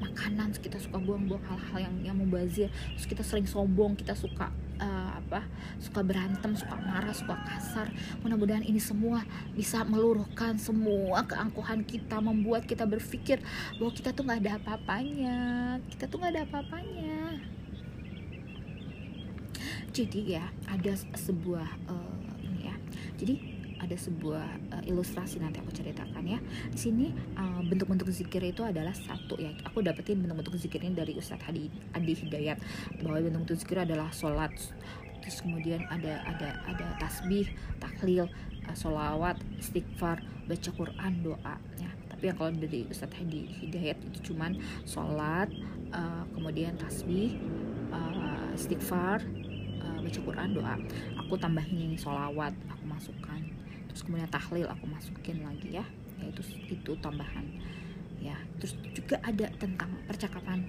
makanan 0.00 0.56
kita 0.56 0.80
suka 0.80 0.96
buang-buang 0.96 1.44
hal-hal 1.44 1.78
yang 1.90 2.12
yang 2.12 2.16
mubazir. 2.16 2.72
Terus 2.96 3.06
kita 3.08 3.22
sering 3.22 3.44
sombong 3.44 3.92
kita 3.96 4.16
suka 4.16 4.48
uh, 4.80 5.10
apa 5.20 5.44
suka 5.78 6.00
berantem 6.00 6.56
suka 6.56 6.74
marah 6.80 7.12
suka 7.12 7.36
kasar. 7.44 7.92
Mudah-mudahan 8.24 8.64
ini 8.64 8.80
semua 8.80 9.24
bisa 9.52 9.84
meluruhkan 9.84 10.56
semua 10.56 11.28
keangkuhan 11.28 11.84
kita 11.84 12.24
membuat 12.24 12.64
kita 12.64 12.88
berpikir 12.88 13.44
bahwa 13.76 13.92
kita 13.92 14.16
tuh 14.16 14.24
nggak 14.24 14.40
ada 14.48 14.52
apa-apanya. 14.56 15.38
Kita 15.92 16.08
tuh 16.08 16.16
nggak 16.24 16.32
ada 16.40 16.42
apa-apanya 16.48 17.11
jadi 19.92 20.40
ya 20.40 20.44
ada 20.72 20.96
sebuah 20.96 21.68
uh, 21.86 22.16
ini 22.40 22.60
ya 22.66 22.76
jadi 23.20 23.34
ada 23.82 23.98
sebuah 23.98 24.46
uh, 24.78 24.82
ilustrasi 24.86 25.42
nanti 25.42 25.58
aku 25.58 25.74
ceritakan 25.74 26.22
ya. 26.22 26.38
Di 26.70 26.78
sini 26.78 27.10
uh, 27.34 27.60
bentuk-bentuk 27.66 28.06
zikir 28.14 28.38
itu 28.46 28.62
adalah 28.62 28.94
satu 28.94 29.34
ya. 29.42 29.50
Aku 29.66 29.82
dapetin 29.82 30.22
bentuk-bentuk 30.22 30.54
zikir 30.54 30.86
ini 30.86 30.94
dari 30.94 31.18
Ustadz 31.18 31.42
Hadi 31.42 31.66
Adi 31.98 32.14
Hidayat 32.14 32.62
bahwa 33.02 33.18
bentuk-bentuk 33.18 33.58
zikir 33.58 33.82
adalah 33.82 34.14
sholat, 34.14 34.54
terus 35.20 35.42
kemudian 35.42 35.82
ada 35.90 36.22
ada 36.30 36.62
ada 36.70 36.86
tasbih, 37.02 37.50
tahlil, 37.82 38.30
uh, 38.70 38.76
solawat, 38.78 39.36
istighfar, 39.58 40.22
baca 40.46 40.70
Quran, 40.70 41.12
doa 41.26 41.58
ya. 41.82 41.90
Tapi 42.06 42.30
yang 42.30 42.38
kalau 42.38 42.54
dari 42.54 42.86
Ustadz 42.86 43.18
Hadi 43.18 43.50
Hidayat 43.66 43.98
itu 43.98 44.30
cuman 44.30 44.62
sholat, 44.86 45.50
uh, 45.90 46.22
kemudian 46.38 46.78
tasbih, 46.78 47.34
uh, 47.90 48.54
istighfar, 48.54 49.26
baca 50.12 50.20
Quran, 50.28 50.48
doa. 50.52 50.76
Aku 51.24 51.40
tambahin 51.40 51.88
ini 51.88 51.96
solawat, 51.96 52.52
aku 52.68 52.84
masukkan. 52.84 53.40
Terus 53.88 54.00
kemudian 54.04 54.28
tahlil 54.28 54.68
aku 54.68 54.84
masukin 54.84 55.40
lagi 55.40 55.80
ya. 55.80 55.84
Yaitu 56.20 56.44
itu 56.68 56.92
tambahan. 57.00 57.48
Ya 58.20 58.36
terus 58.60 58.78
juga 58.94 59.18
ada 59.24 59.50
tentang 59.58 59.90
percakapan 60.06 60.68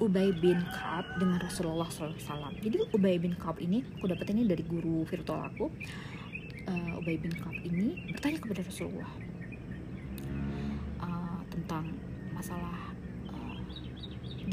Ubay 0.00 0.32
bin 0.40 0.56
Kaab 0.72 1.04
dengan 1.20 1.36
Rasulullah 1.36 1.84
SAW 1.92 2.16
jadi 2.64 2.80
Ubay 2.96 3.20
bin 3.20 3.36
Kaab 3.36 3.60
ini 3.60 3.84
aku 4.00 4.08
dapat 4.08 4.32
ini 4.32 4.48
dari 4.48 4.64
guru 4.64 5.04
virtual 5.04 5.42
aku. 5.42 5.68
Uh, 6.64 6.96
Ubay 7.02 7.20
bin 7.20 7.34
Kaab 7.34 7.60
ini 7.60 8.08
bertanya 8.08 8.40
kepada 8.40 8.64
Rasulullah 8.64 9.12
uh, 11.04 11.44
tentang 11.52 11.92
masalah 12.32 12.93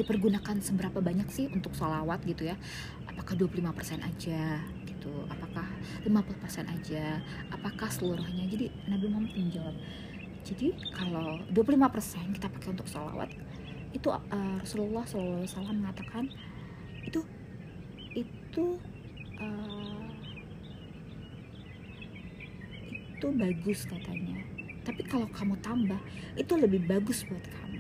dipergunakan 0.02 0.58
seberapa 0.60 1.00
banyak 1.00 1.30
sih 1.30 1.46
untuk 1.54 1.78
salawat 1.78 2.26
gitu 2.26 2.50
ya? 2.50 2.58
Apakah 3.06 3.38
25% 3.38 4.02
aja 4.02 4.60
gitu? 4.90 5.14
Apakah 5.30 5.66
50% 6.04 6.68
aja? 6.68 7.22
Apakah 7.54 7.88
seluruhnya? 7.94 8.50
Jadi 8.50 8.74
Nabi 8.90 9.06
Muhammad 9.08 9.34
menjawab 9.38 9.76
jadi 10.42 10.74
kalau 10.98 11.38
25% 11.54 12.34
kita 12.34 12.50
pakai 12.50 12.70
untuk 12.74 12.88
sholawat 12.90 13.30
itu 13.94 14.10
uh, 14.10 14.58
Rasulullah 14.58 15.06
SAW 15.06 15.46
mengatakan 15.78 16.26
itu 17.06 17.22
itu 18.18 18.66
uh, 19.38 20.06
itu 22.90 23.28
bagus 23.38 23.86
katanya. 23.86 24.42
Tapi 24.82 25.06
kalau 25.06 25.30
kamu 25.30 25.54
tambah 25.62 26.02
itu 26.34 26.54
lebih 26.58 26.90
bagus 26.90 27.22
buat 27.30 27.46
kamu 27.46 27.71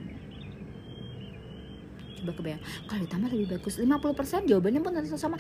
coba 2.22 2.32
kebayang. 2.38 2.62
Kalau 2.86 3.02
ditambah 3.04 3.30
lebih 3.34 3.48
bagus 3.58 3.74
50% 3.82 4.50
jawabannya 4.50 4.82
pun 4.82 4.94
sama. 5.18 5.38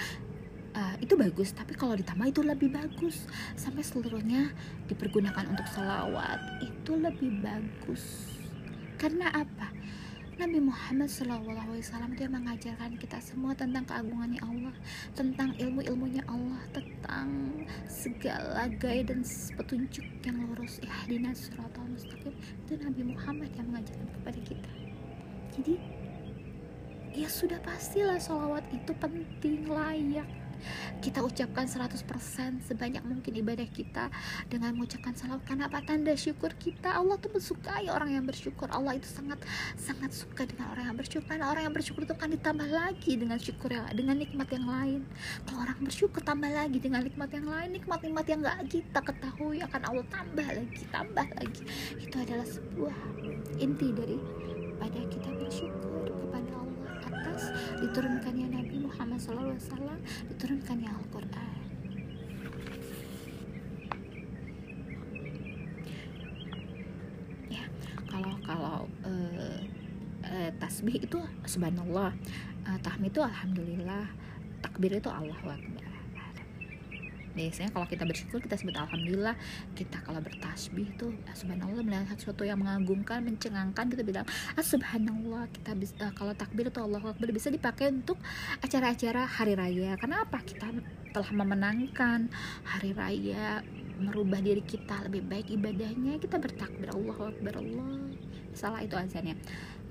Uh, 0.72 0.96
itu 1.04 1.20
bagus 1.20 1.52
tapi 1.52 1.76
kalau 1.76 1.94
ditambah 1.94 2.26
itu 2.32 2.41
lebih 2.41 2.70
bagus. 2.74 3.30
Sampai 3.54 3.86
seluruhnya 3.86 4.52
dipergunakan 4.89 5.52
untuk 5.52 5.67
salawat 5.70 6.39
itu 6.63 6.91
lebih 6.98 7.44
bagus. 7.44 8.34
Karena 8.98 9.30
apa? 9.34 9.82
Nabi 10.41 10.58
Muhammad 10.58 11.06
SAW 11.06 11.54
yang 12.17 12.34
mengajarkan 12.34 12.98
kita 12.98 13.22
semua 13.22 13.54
tentang 13.54 13.86
keagungannya 13.86 14.41
Allah 14.41 14.74
tentang 15.13 15.54
ilmu-ilmunya 15.54 16.26
Allah 16.26 16.58
tentang 16.74 17.62
segala 17.86 18.65
guidance 18.82 19.54
petunjuk 19.54 20.02
yang 20.26 20.41
lurus 20.50 20.82
ihdinas 20.82 21.46
siratal 21.46 21.86
mustaqim. 21.86 22.34
Itu 22.65 22.74
Nabi 22.82 23.13
Muhammad 23.13 23.54
yang 23.54 23.70
mengajarkan 23.70 24.10
kepada 24.17 24.39
kita. 24.41 24.72
Jadi 25.54 25.74
ya 27.12 27.28
sudah 27.28 27.60
pastilah 27.60 28.19
sholawat 28.19 28.63
itu 28.71 28.91
penting 28.95 29.67
layak. 29.67 30.28
Kita 31.02 31.26
ucapkan 31.26 31.65
100% 31.65 32.06
sebanyak 32.62 33.02
mungkin 33.02 33.34
ibadah 33.34 33.65
kita 33.65 34.13
dengan 34.45 34.78
mengucapkan 34.78 35.17
salawat. 35.17 35.41
Karena 35.41 35.65
apa? 35.65 35.82
Tanda 35.82 36.13
syukur 36.13 36.54
kita. 36.54 36.93
Allah 36.93 37.17
tuh 37.17 37.34
mensukai 37.34 37.89
orang 37.89 38.13
yang 38.13 38.26
bersyukur. 38.30 38.69
Allah 38.69 38.93
itu 38.93 39.10
sangat 39.10 39.41
sangat 39.74 40.13
suka 40.13 40.45
dengan 40.45 40.69
orang 40.78 40.93
yang 40.93 40.97
bersyukur. 41.02 41.26
Karena 41.26 41.50
orang 41.50 41.63
yang 41.65 41.74
bersyukur 41.74 42.06
itu 42.06 42.13
akan 42.13 42.30
ditambah 42.38 42.69
lagi 42.69 43.13
dengan 43.17 43.41
syukur 43.41 43.69
yang 43.74 43.89
dengan 43.89 44.15
nikmat 44.21 44.47
yang 44.54 44.65
lain. 44.69 45.02
Kalau 45.50 45.60
orang 45.65 45.80
bersyukur 45.82 46.21
tambah 46.21 46.52
lagi 46.54 46.78
dengan 46.78 47.02
nikmat 47.02 47.30
yang 47.34 47.47
lain. 47.50 47.69
Nikmat-nikmat 47.82 48.26
yang 48.30 48.39
gak 48.45 48.60
kita 48.69 49.00
ketahui 49.02 49.58
akan 49.65 49.82
Allah 49.82 50.06
tambah 50.13 50.45
lagi 50.45 50.84
tambah 50.93 51.28
lagi. 51.41 51.63
Itu 51.97 52.15
adalah 52.21 52.45
sebuah 52.45 52.97
inti 53.58 53.89
dari 53.89 54.17
pada 54.78 55.02
kita 55.10 55.30
bersyukur 55.41 56.11
diturunkannya 57.82 58.48
Nabi 58.54 58.76
Muhammad 58.86 59.17
SAW 59.17 59.98
diturunkannya 60.30 60.89
Al-Quran. 60.89 61.60
Ya 67.50 67.65
kalau 68.06 68.34
kalau 68.46 68.86
uh, 69.04 69.60
uh, 70.24 70.50
tasbih 70.62 71.02
itu 71.02 71.20
subhanallah 71.44 72.13
uh, 72.70 72.80
tahmid 72.86 73.12
itu 73.12 73.22
alhamdulillah 73.26 74.06
takbir 74.62 74.94
itu 74.94 75.10
Allahu 75.10 75.50
Akbar 75.50 75.90
biasanya 77.32 77.70
kalau 77.72 77.88
kita 77.88 78.04
bersyukur 78.04 78.39
kita 78.44 78.56
sebut 78.60 78.76
alhamdulillah. 78.76 79.36
Kita 79.74 80.04
kalau 80.04 80.20
bertasbih 80.20 80.91
itu 80.91 81.15
ah, 81.28 81.36
subhanallah 81.36 81.84
melihat 81.84 82.17
sesuatu 82.17 82.44
yang 82.44 82.60
mengagumkan 82.60 83.24
mencengangkan 83.24 83.86
kita 83.91 84.04
bilang 84.04 84.26
ah, 84.56 84.63
subhanallah. 84.65 85.48
Kita 85.52 85.72
bisa 85.76 85.94
uh, 86.02 86.13
kalau 86.15 86.34
takbir 86.36 86.67
itu 86.67 86.80
Allah 86.82 87.02
Akbar 87.02 87.30
bisa 87.32 87.48
dipakai 87.48 87.91
untuk 87.91 88.20
acara-acara 88.60 89.28
hari 89.28 89.54
raya. 89.56 89.96
Karena 90.00 90.24
apa? 90.24 90.39
Kita 90.44 90.72
telah 91.12 91.32
memenangkan 91.36 92.32
hari 92.63 92.96
raya 92.96 93.60
merubah 94.02 94.41
diri 94.41 94.65
kita 94.65 95.06
lebih 95.06 95.28
baik 95.28 95.54
ibadahnya 95.54 96.17
kita 96.17 96.41
bertakbir 96.41 96.89
Allah 96.89 97.17
Akbar 97.30 97.54
Allah. 97.62 98.00
Salah 98.52 98.82
itu 98.84 98.96
azannya. 98.98 99.38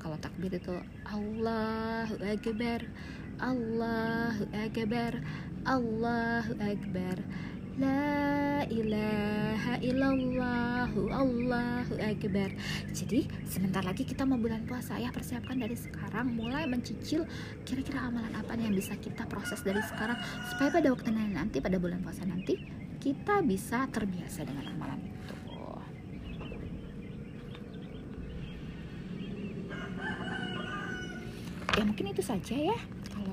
Kalau 0.00 0.16
takbir 0.16 0.53
itu 0.53 0.72
Allahu 1.05 2.16
Akbar 2.24 2.81
Allahu 3.40 4.44
Akbar 4.53 5.16
Allahu 5.64 6.53
Akbar. 6.61 7.16
La 7.81 8.61
ilaha 8.68 9.81
illallah 9.81 10.92
Allahu 10.92 11.94
Akbar. 11.96 12.53
Jadi 12.92 13.24
sebentar 13.48 13.81
lagi 13.81 14.05
kita 14.05 14.29
mau 14.29 14.37
bulan 14.37 14.68
puasa. 14.68 15.00
Ya 15.00 15.09
Persiapkan 15.09 15.57
dari 15.57 15.72
sekarang 15.72 16.37
mulai 16.37 16.68
mencicil 16.68 17.24
Kira-kira 17.64 18.12
amalan 18.12 18.37
apa 18.37 18.61
yang 18.61 18.76
bisa 18.76 18.92
kita 19.00 19.24
proses 19.24 19.64
dari 19.64 19.81
sekarang 19.88 20.20
Supaya 20.53 20.68
pada 20.68 20.92
waktu 20.92 21.09
nanti 21.09 21.64
pada 21.64 21.81
bulan 21.81 22.05
puasa 22.05 22.29
nanti 22.29 22.61
Kita 23.00 23.40
bisa 23.40 23.88
terbiasa 23.88 24.44
dengan 24.44 24.68
amalan 24.76 25.00
itu. 25.00 25.37
Ya 31.81 31.83
mungkin 31.88 32.12
itu 32.12 32.20
saja 32.20 32.53
ya 32.53 32.76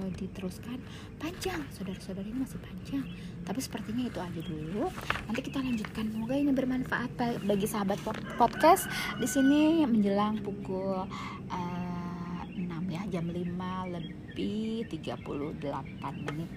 kalau 0.07 0.23
diteruskan 0.23 0.79
panjang. 1.19 1.59
Saudara-saudari 1.75 2.31
masih 2.31 2.63
panjang. 2.63 3.03
Tapi 3.43 3.59
sepertinya 3.59 4.07
itu 4.07 4.19
aja 4.23 4.39
dulu. 4.39 4.87
Nanti 5.27 5.41
kita 5.43 5.59
lanjutkan. 5.59 6.07
Semoga 6.07 6.35
ini 6.39 6.51
bermanfaat 6.55 7.11
bagi 7.43 7.67
sahabat 7.67 7.99
podcast. 8.39 8.87
Di 9.19 9.27
sini 9.27 9.83
menjelang 9.83 10.39
pukul 10.39 11.03
uh, 11.03 12.39
eh, 12.47 12.55
6 12.55 12.71
ya 12.87 13.03
jam 13.11 13.27
5 13.27 13.35
lebih 13.99 14.87
38 14.87 15.99
menit. 16.23 16.51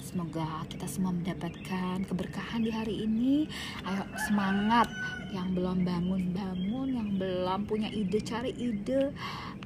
Semoga 0.00 0.64
kita 0.72 0.88
semua 0.88 1.12
mendapatkan 1.12 2.08
keberkahan 2.08 2.64
di 2.64 2.72
hari 2.72 3.04
ini. 3.04 3.44
Ayo 3.84 4.08
semangat. 4.24 4.88
Yang 5.28 5.60
belum 5.60 5.78
bangun-bangun 5.84 6.88
yang 6.94 7.10
belum 7.20 7.60
punya 7.68 7.90
ide 7.90 8.22
cari 8.22 8.54
ide 8.54 9.12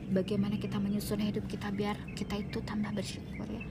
bagaimana 0.08 0.56
kita 0.56 0.80
menyusun 0.80 1.20
hidup 1.20 1.44
kita 1.44 1.68
biar 1.68 1.96
kita 2.16 2.40
itu 2.40 2.64
tambah 2.64 2.92
bersyukur 2.96 3.44
ya 3.44 3.67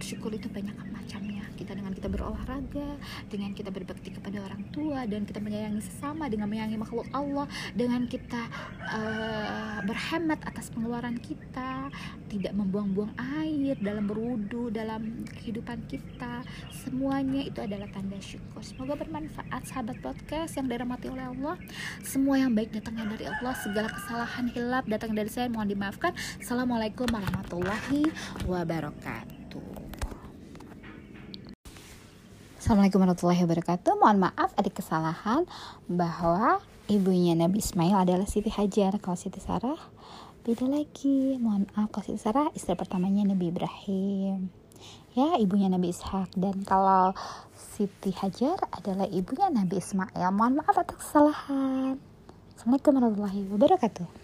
bersyukur 0.00 0.32
itu 0.32 0.48
banyak 0.48 0.72
macamnya. 0.88 1.44
Kita 1.60 1.76
dengan 1.76 1.92
kita 1.92 2.08
berolahraga 2.08 2.96
dengan 3.28 3.52
kita 3.52 3.68
berbakti 3.68 4.16
kepada 4.16 4.40
orang 4.40 4.64
tua 4.72 5.04
dan 5.04 5.28
kita 5.28 5.44
menyayangi 5.44 5.84
sesama 5.84 6.32
dengan 6.32 6.48
menyayangi 6.48 6.80
makhluk 6.80 7.04
Allah 7.12 7.44
dengan 7.76 8.08
kita 8.08 8.48
uh, 8.88 9.84
berhemat 9.84 10.40
atas 10.48 10.72
pengeluaran 10.72 11.20
kita 11.20 11.92
tidak 12.32 12.56
membuang-buang 12.56 13.12
air 13.36 13.76
dalam 13.76 14.08
berwudu 14.08 14.72
dalam 14.72 15.28
kehidupan 15.36 15.84
kita. 15.84 16.48
Semuanya 16.72 17.44
itu 17.44 17.60
adalah 17.60 17.92
tanda 17.92 18.16
syukur. 18.24 18.64
Semoga 18.64 18.96
bermanfaat 18.96 19.68
sahabat 19.68 20.00
podcast 20.00 20.56
yang 20.56 20.64
dirahmati 20.64 21.12
oleh 21.12 21.28
Allah. 21.28 21.60
Semua 22.00 22.40
yang 22.40 22.56
baik 22.56 22.72
datangnya 22.72 23.04
dari 23.12 23.28
Allah 23.28 23.52
segala 23.60 23.92
kesalahan 23.92 24.48
hilap 24.48 24.88
datang 24.88 25.12
dari 25.12 25.28
saya 25.28 25.52
mohon 25.52 25.68
dimaafkan. 25.68 26.16
Assalamualaikum 26.40 27.04
warahmatullahi 27.12 28.08
wabarakatuh 28.48 29.39
Assalamualaikum 32.60 33.00
warahmatullahi 33.00 33.40
wabarakatuh. 33.48 33.96
Mohon 33.96 34.28
maaf 34.28 34.52
ada 34.52 34.68
kesalahan 34.68 35.48
bahwa 35.88 36.60
ibunya 36.92 37.32
Nabi 37.32 37.56
Ismail 37.56 38.04
adalah 38.04 38.28
Siti 38.28 38.52
Hajar. 38.52 39.00
Kalau 39.00 39.16
Siti 39.16 39.40
Sarah 39.40 39.80
beda 40.44 40.68
lagi. 40.68 41.40
Mohon 41.40 41.72
maaf 41.72 41.88
kalau 41.88 42.04
Siti 42.04 42.20
Sarah 42.20 42.52
istri 42.52 42.76
pertamanya 42.76 43.32
Nabi 43.32 43.48
Ibrahim. 43.48 44.52
Ya, 45.16 45.40
ibunya 45.40 45.72
Nabi 45.72 45.88
Ishak 45.88 46.36
dan 46.36 46.60
kalau 46.68 47.16
Siti 47.56 48.12
Hajar 48.12 48.60
adalah 48.76 49.08
ibunya 49.08 49.48
Nabi 49.48 49.80
Ismail. 49.80 50.28
Mohon 50.28 50.60
maaf 50.60 50.76
atas 50.76 51.00
kesalahan. 51.00 51.96
Assalamualaikum 52.60 52.92
warahmatullahi 52.92 53.40
wabarakatuh. 53.56 54.19